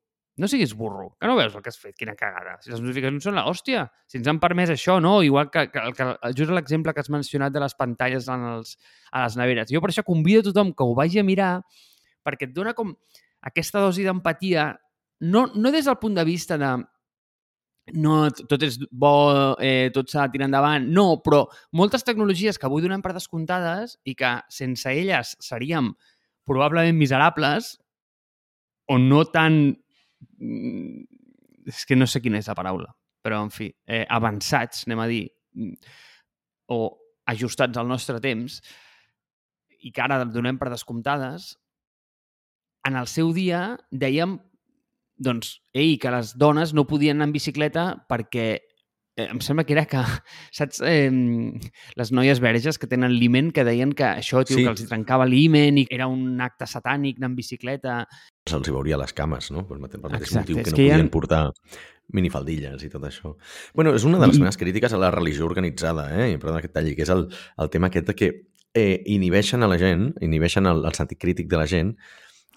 no 0.42 0.50
siguis 0.50 0.74
burro, 0.74 1.12
que 1.22 1.30
no 1.30 1.36
veus 1.38 1.54
el 1.54 1.62
que 1.62 1.70
has 1.70 1.78
fet, 1.78 1.94
quina 1.98 2.16
cagada. 2.18 2.56
Si 2.64 2.72
les 2.74 2.82
notificacions 2.82 3.28
són 3.28 3.38
la 3.38 3.46
hòstia, 3.50 3.86
si 4.10 4.18
ens 4.18 4.30
han 4.32 4.40
permès 4.42 4.72
això, 4.74 4.98
no? 5.04 5.20
Igual 5.22 5.52
que, 5.54 5.68
que, 5.70 5.84
que 5.98 6.08
just 6.34 6.54
l'exemple 6.56 6.96
que 6.98 7.04
has 7.04 7.12
mencionat 7.14 7.54
de 7.54 7.62
les 7.62 7.78
pantalles 7.78 8.30
en 8.32 8.48
els, 8.56 8.78
a 9.14 9.28
les 9.28 9.38
neveres. 9.38 9.70
Jo 9.70 9.84
per 9.84 9.92
això 9.94 10.04
convido 10.08 10.42
a 10.42 10.48
tothom 10.50 10.74
que 10.74 10.88
ho 10.88 10.96
vagi 10.98 11.22
a 11.22 11.28
mirar 11.28 11.52
perquè 12.26 12.50
et 12.50 12.56
dona 12.56 12.74
com 12.78 12.96
aquesta 13.46 13.84
dosi 13.86 14.06
d'empatia, 14.06 14.72
no, 15.30 15.46
no 15.54 15.74
des 15.74 15.86
del 15.86 16.00
punt 16.02 16.18
de 16.18 16.26
vista 16.26 16.58
de 16.58 16.72
no, 17.98 18.16
tot 18.48 18.64
és 18.64 18.78
bo, 18.92 19.12
eh, 19.60 19.90
tot 19.94 20.10
s'ha 20.10 20.28
de 20.28 20.36
tirar 20.36 20.48
endavant. 20.48 20.86
No, 20.94 21.20
però 21.26 21.44
moltes 21.78 22.06
tecnologies 22.08 22.58
que 22.58 22.68
avui 22.70 22.84
donem 22.84 23.02
per 23.02 23.14
descomptades 23.18 23.98
i 24.06 24.16
que 24.16 24.36
sense 24.54 24.90
elles 24.90 25.36
seríem 25.42 25.92
probablement 26.48 26.98
miserables 26.98 27.76
o 28.88 28.98
no 29.02 29.26
tan... 29.26 29.78
mm, 30.40 31.20
És 31.72 31.86
que 31.86 31.96
no 31.96 32.08
sé 32.10 32.22
quina 32.22 32.40
és 32.42 32.48
la 32.50 32.58
paraula, 32.58 32.90
però 33.22 33.44
en 33.46 33.52
fi, 33.54 33.68
eh, 33.86 34.06
avançats, 34.10 34.88
anem 34.88 35.00
a 35.00 35.08
dir, 35.08 35.26
mm, 35.54 35.76
o 36.74 36.80
ajustats 37.30 37.78
al 37.78 37.88
nostre 37.88 38.20
temps, 38.20 38.62
i 39.82 39.92
que 39.92 40.02
ara 40.02 40.24
donem 40.26 40.58
per 40.58 40.72
descomptades, 40.72 41.52
en 42.88 42.98
el 42.98 43.08
seu 43.08 43.32
dia 43.34 43.78
dèiem 43.92 44.40
doncs, 45.22 45.60
ei, 45.74 46.00
que 46.02 46.10
les 46.10 46.34
dones 46.38 46.74
no 46.74 46.88
podien 46.90 47.20
anar 47.20 47.30
en 47.30 47.36
bicicleta 47.36 47.86
perquè 48.10 48.48
eh, 49.22 49.28
em 49.32 49.40
sembla 49.46 49.64
que 49.64 49.74
era 49.78 49.86
que, 49.86 50.02
saps, 50.58 50.82
eh, 50.86 51.10
les 51.96 52.12
noies 52.12 52.40
verges 52.44 52.78
que 52.82 52.88
tenen 52.90 53.14
l'himen 53.14 53.52
que 53.56 53.64
deien 53.68 53.94
que 53.94 54.04
això, 54.10 54.44
tio, 54.44 54.58
Sí. 54.58 54.64
que 54.66 54.74
els 54.74 54.86
trencava 54.90 55.26
l'himen 55.30 55.78
i 55.78 55.88
era 55.90 56.08
un 56.12 56.42
acte 56.42 56.66
satànic 56.66 57.18
anar 57.22 57.32
en 57.32 57.36
bicicleta. 57.38 58.08
Se'ls 58.50 58.68
hi 58.68 58.72
veuria 58.76 58.98
les 58.98 59.14
cames, 59.14 59.52
no? 59.52 59.66
Pel 59.68 59.80
mateix, 59.80 60.02
pel 60.02 60.12
mateix 60.12 60.28
Exacte, 60.30 60.52
motiu 60.54 60.64
que 60.64 60.70
no 60.72 60.76
que 60.76 60.84
hi 60.84 60.90
ha- 60.90 60.94
podien 60.98 61.10
portar 61.14 61.44
minifaldilles 62.12 62.84
i 62.84 62.90
tot 62.90 63.04
això. 63.08 63.36
bueno, 63.74 63.94
és 63.96 64.04
una 64.04 64.20
de 64.20 64.28
les 64.28 64.38
I- 64.38 64.40
meves 64.42 64.58
crítiques 64.58 64.94
a 64.94 64.98
la 64.98 65.12
religió 65.12 65.46
organitzada, 65.46 66.10
eh? 66.28 66.38
perdona 66.38 66.62
que 66.62 66.68
talli, 66.68 66.96
que 66.96 67.04
és 67.04 67.10
el, 67.10 67.28
el 67.58 67.70
tema 67.70 67.88
aquest 67.88 68.08
de 68.08 68.16
que 68.16 68.32
eh, 68.74 69.02
inhibeixen 69.06 69.64
a 69.64 69.68
la 69.68 69.78
gent, 69.78 70.14
inhibeixen 70.22 70.66
el, 70.66 70.84
el 70.86 70.94
sentit 70.94 71.20
crític 71.20 71.48
de 71.48 71.58
la 71.58 71.68
gent 71.68 71.96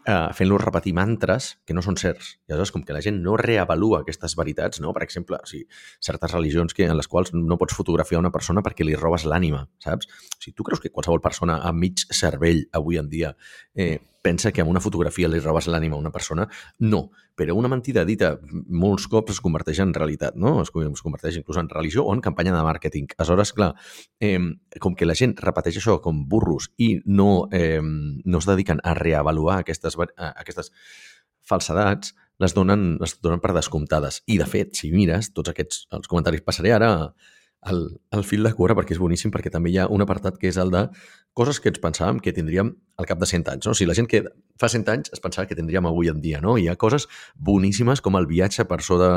eh, 0.07 0.29
fent-los 0.37 0.63
repetir 0.63 0.95
mantres 0.97 1.51
que 1.67 1.75
no 1.77 1.83
són 1.85 1.99
certs. 2.01 2.35
I 2.47 2.55
aleshores, 2.55 2.73
com 2.75 2.85
que 2.87 2.97
la 2.97 3.03
gent 3.05 3.21
no 3.25 3.37
reavalua 3.41 4.03
aquestes 4.03 4.37
veritats, 4.39 4.81
no? 4.85 4.93
per 4.97 5.05
exemple, 5.07 5.41
o 5.41 5.49
sigui, 5.49 5.67
certes 6.01 6.35
religions 6.37 6.77
que, 6.77 6.87
en 6.89 6.97
les 6.99 7.11
quals 7.11 7.35
no 7.35 7.59
pots 7.61 7.77
fotografiar 7.77 8.23
una 8.23 8.33
persona 8.35 8.63
perquè 8.65 8.87
li 8.87 8.97
robes 8.99 9.27
l'ànima, 9.29 9.65
saps? 9.85 10.09
O 10.09 10.41
sigui, 10.41 10.57
tu 10.57 10.67
creus 10.69 10.83
que 10.83 10.93
qualsevol 10.93 11.23
persona 11.25 11.61
amb 11.69 11.81
mig 11.81 12.07
cervell 12.11 12.65
avui 12.73 13.01
en 13.01 13.09
dia 13.13 13.35
eh, 13.75 13.99
pensa 14.25 14.51
que 14.57 14.63
amb 14.65 14.71
una 14.73 14.81
fotografia 14.81 15.29
li 15.29 15.39
robes 15.45 15.67
l'ànima 15.69 15.99
a 15.99 16.01
una 16.01 16.11
persona? 16.15 16.47
No, 16.81 17.11
però 17.37 17.53
una 17.59 17.69
mentida 17.69 18.07
dita 18.09 18.31
molts 18.73 19.05
cops 19.13 19.35
es 19.37 19.41
converteix 19.45 19.83
en 19.85 19.93
realitat, 19.93 20.39
no? 20.41 20.57
Es, 20.63 20.73
converteix 20.73 21.37
inclús 21.37 21.59
en 21.61 21.69
religió 21.69 22.07
o 22.09 22.15
en 22.17 22.23
campanya 22.25 22.55
de 22.57 22.63
màrqueting. 22.65 23.11
Aleshores, 23.19 23.53
clar, 23.53 23.75
eh, 24.25 24.39
com 24.81 24.97
que 24.97 25.05
la 25.07 25.15
gent 25.19 25.37
repeteix 25.45 25.77
això 25.83 25.99
com 26.01 26.25
burros 26.31 26.71
i 26.81 26.95
no, 27.05 27.49
eh, 27.53 27.83
no 27.85 28.39
es 28.41 28.49
dediquen 28.49 28.81
a 28.83 28.95
reavaluar 28.97 29.59
aquestes, 29.61 29.99
a- 30.01 30.33
aquestes 30.41 30.73
falsedats, 31.45 32.15
les 32.41 32.55
donen, 32.57 32.97
les 33.01 33.19
donen 33.23 33.41
per 33.43 33.53
descomptades. 33.55 34.23
I, 34.27 34.39
de 34.41 34.47
fet, 34.51 34.73
si 34.75 34.91
mires 34.91 35.31
tots 35.37 35.53
aquests 35.53 35.85
els 35.95 36.09
comentaris, 36.11 36.43
passaré 36.43 36.73
ara 36.75 36.91
al, 37.65 38.01
al 38.13 38.25
fil 38.29 38.45
de 38.45 38.53
cura 38.55 38.77
perquè 38.77 38.95
és 38.95 39.01
boníssim, 39.01 39.33
perquè 39.35 39.51
també 39.53 39.73
hi 39.73 39.79
ha 39.81 39.89
un 39.91 40.05
apartat 40.05 40.37
que 40.41 40.51
és 40.51 40.59
el 40.61 40.71
de 40.73 40.85
coses 41.35 41.59
que 41.59 41.71
ens 41.73 41.81
pensàvem 41.83 42.21
que 42.23 42.33
tindríem 42.37 42.71
al 43.01 43.09
cap 43.09 43.19
de 43.19 43.27
100 43.27 43.49
anys. 43.51 43.67
No? 43.67 43.73
O 43.73 43.79
sigui, 43.79 43.89
la 43.91 43.97
gent 43.99 44.07
que 44.11 44.21
fa 44.61 44.69
100 44.71 44.85
anys 44.93 45.11
es 45.17 45.23
pensava 45.23 45.49
que 45.51 45.57
tindríem 45.59 45.89
avui 45.89 46.11
en 46.13 46.21
dia. 46.23 46.41
No? 46.45 46.55
Hi 46.61 46.69
ha 46.71 46.77
coses 46.79 47.09
boníssimes 47.35 48.05
com 48.05 48.15
el 48.21 48.29
viatge 48.31 48.67
per 48.71 48.79
sota 48.87 49.09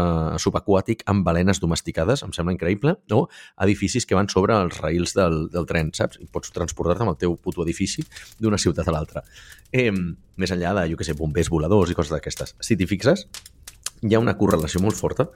subaquàtic 0.42 1.04
amb 1.12 1.28
balenes 1.28 1.62
domesticades, 1.62 2.24
em 2.26 2.34
sembla 2.34 2.56
increïble, 2.56 2.96
no? 3.14 3.28
edificis 3.68 4.08
que 4.10 4.18
van 4.18 4.32
sobre 4.34 4.58
els 4.58 4.80
raïls 4.82 5.14
del, 5.18 5.46
del 5.54 5.68
tren, 5.70 5.92
saps? 5.94 6.18
I 6.24 6.32
pots 6.32 6.56
transportar-te 6.56 7.06
amb 7.06 7.14
el 7.14 7.20
teu 7.22 7.38
puto 7.38 7.68
edifici 7.68 8.06
d'una 8.40 8.58
ciutat 8.58 8.88
a 8.88 8.96
l'altra. 8.96 9.22
Eh, 9.76 9.92
més 9.92 10.56
enllà 10.56 10.74
de, 10.80 10.88
jo 10.94 10.98
què 10.98 11.06
sé, 11.06 11.18
bombers 11.20 11.52
voladors 11.54 11.94
i 11.94 12.00
coses 12.00 12.16
d'aquestes. 12.16 12.56
Si 12.64 12.80
t'hi 12.80 12.90
fixes, 12.90 13.28
hi 14.02 14.14
ha 14.14 14.22
una 14.22 14.36
correlació 14.38 14.82
molt 14.84 14.98
forta 14.98 15.28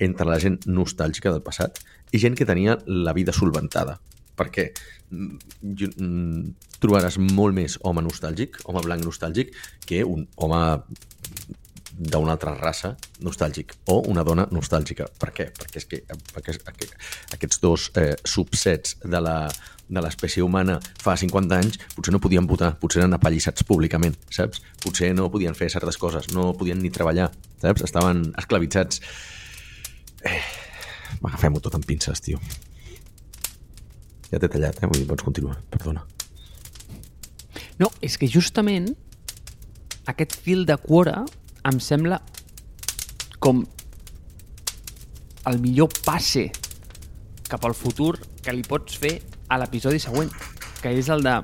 entre 0.00 0.28
la 0.28 0.38
gent 0.40 0.58
nostàlgica 0.66 1.32
del 1.32 1.44
passat 1.44 1.80
i 2.12 2.20
gent 2.22 2.36
que 2.38 2.46
tenia 2.48 2.78
la 2.86 3.14
vida 3.16 3.34
solventada. 3.34 3.98
Perquè 4.36 4.70
mm, 5.10 5.36
mm, 5.64 6.40
trobaràs 6.82 7.18
molt 7.22 7.56
més 7.56 7.78
home 7.82 8.04
nostàlgic, 8.04 8.60
home 8.68 8.82
blanc 8.84 9.06
nostàlgic, 9.06 9.54
que 9.86 10.02
un 10.04 10.26
home 10.36 10.62
d'una 11.96 12.34
altra 12.34 12.52
raça 12.58 12.90
nostàlgic 13.24 13.72
o 13.88 14.02
una 14.10 14.24
dona 14.24 14.44
nostàlgica. 14.52 15.06
Per 15.20 15.30
què? 15.32 15.46
Perquè 15.56 15.80
és 15.80 15.88
que 15.88 16.02
aquest, 16.36 16.68
aquests 17.32 17.62
dos 17.62 17.88
eh, 17.96 18.12
subsets 18.28 18.98
de 19.04 19.22
la 19.22 19.38
de 19.88 20.02
l'espècie 20.02 20.42
humana 20.42 20.80
fa 21.02 21.14
50 21.14 21.58
anys 21.62 21.78
potser 21.94 22.10
no 22.14 22.20
podien 22.22 22.46
votar, 22.50 22.72
potser 22.80 23.04
eren 23.04 23.14
apallissats 23.14 23.62
públicament, 23.66 24.16
saps? 24.34 24.62
Potser 24.82 25.12
no 25.14 25.28
podien 25.30 25.54
fer 25.54 25.70
certes 25.70 25.98
coses, 26.02 26.26
no 26.34 26.52
podien 26.58 26.80
ni 26.82 26.90
treballar, 26.90 27.30
saps? 27.62 27.86
Estaven 27.86 28.24
esclavitzats. 28.42 29.02
Eh, 30.26 30.40
Agafem-ho 31.22 31.60
tot 31.62 31.76
amb 31.78 31.86
pinces, 31.86 32.22
tio. 32.22 32.40
Ja 34.30 34.40
t'he 34.40 34.50
tallat, 34.50 34.78
eh? 34.82 34.88
Vull 34.90 35.02
dir, 35.02 35.08
pots 35.10 35.26
continuar, 35.26 35.58
perdona. 35.70 36.04
No, 37.78 37.90
és 38.04 38.16
que 38.18 38.28
justament 38.30 38.88
aquest 40.10 40.36
fil 40.42 40.64
de 40.66 40.76
quora 40.80 41.24
em 41.66 41.80
sembla 41.82 42.20
com 43.42 43.64
el 45.46 45.60
millor 45.62 45.92
passe 46.06 46.48
cap 47.46 47.64
al 47.66 47.76
futur 47.78 48.16
que 48.42 48.54
li 48.54 48.64
pots 48.66 48.98
fer 48.98 49.20
a 49.50 49.58
l'episodi 49.60 50.00
següent, 50.02 50.32
que 50.82 50.94
és 50.98 51.10
el 51.12 51.22
de... 51.26 51.36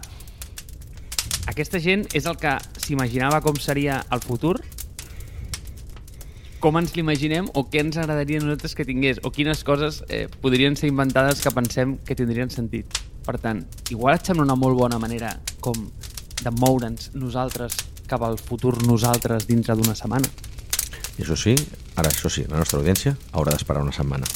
Aquesta 1.50 1.78
gent 1.82 2.06
és 2.14 2.26
el 2.30 2.38
que 2.38 2.56
s'imaginava 2.82 3.40
com 3.42 3.58
seria 3.58 4.00
el 4.14 4.22
futur, 4.22 4.56
com 6.62 6.78
ens 6.78 6.92
l'imaginem 6.94 7.48
o 7.58 7.64
què 7.66 7.80
ens 7.82 7.96
agradaria 7.98 8.38
a 8.38 8.44
nosaltres 8.44 8.76
que 8.78 8.86
tingués 8.86 9.18
o 9.26 9.32
quines 9.34 9.64
coses 9.66 9.98
eh, 10.06 10.28
podrien 10.44 10.76
ser 10.78 10.92
inventades 10.92 11.42
que 11.42 11.50
pensem 11.50 11.96
que 12.06 12.14
tindrien 12.14 12.52
sentit. 12.54 13.00
Per 13.26 13.34
tant, 13.42 13.64
igual 13.90 14.14
et 14.14 14.30
sembla 14.30 14.46
una 14.46 14.54
molt 14.58 14.78
bona 14.78 15.00
manera 15.02 15.32
com 15.62 15.88
de 16.42 16.54
moure'ns 16.62 17.10
nosaltres 17.18 17.74
cap 18.06 18.22
al 18.22 18.38
futur 18.38 18.76
nosaltres 18.86 19.48
dintre 19.50 19.74
d'una 19.74 19.96
setmana. 19.98 20.30
I 21.18 21.26
això 21.26 21.34
sí, 21.38 21.56
ara 21.98 22.14
això 22.14 22.30
sí, 22.30 22.46
la 22.46 22.62
nostra 22.62 22.78
audiència 22.78 23.16
haurà 23.32 23.56
d'esperar 23.56 23.82
una 23.82 23.94
setmana. 23.94 24.30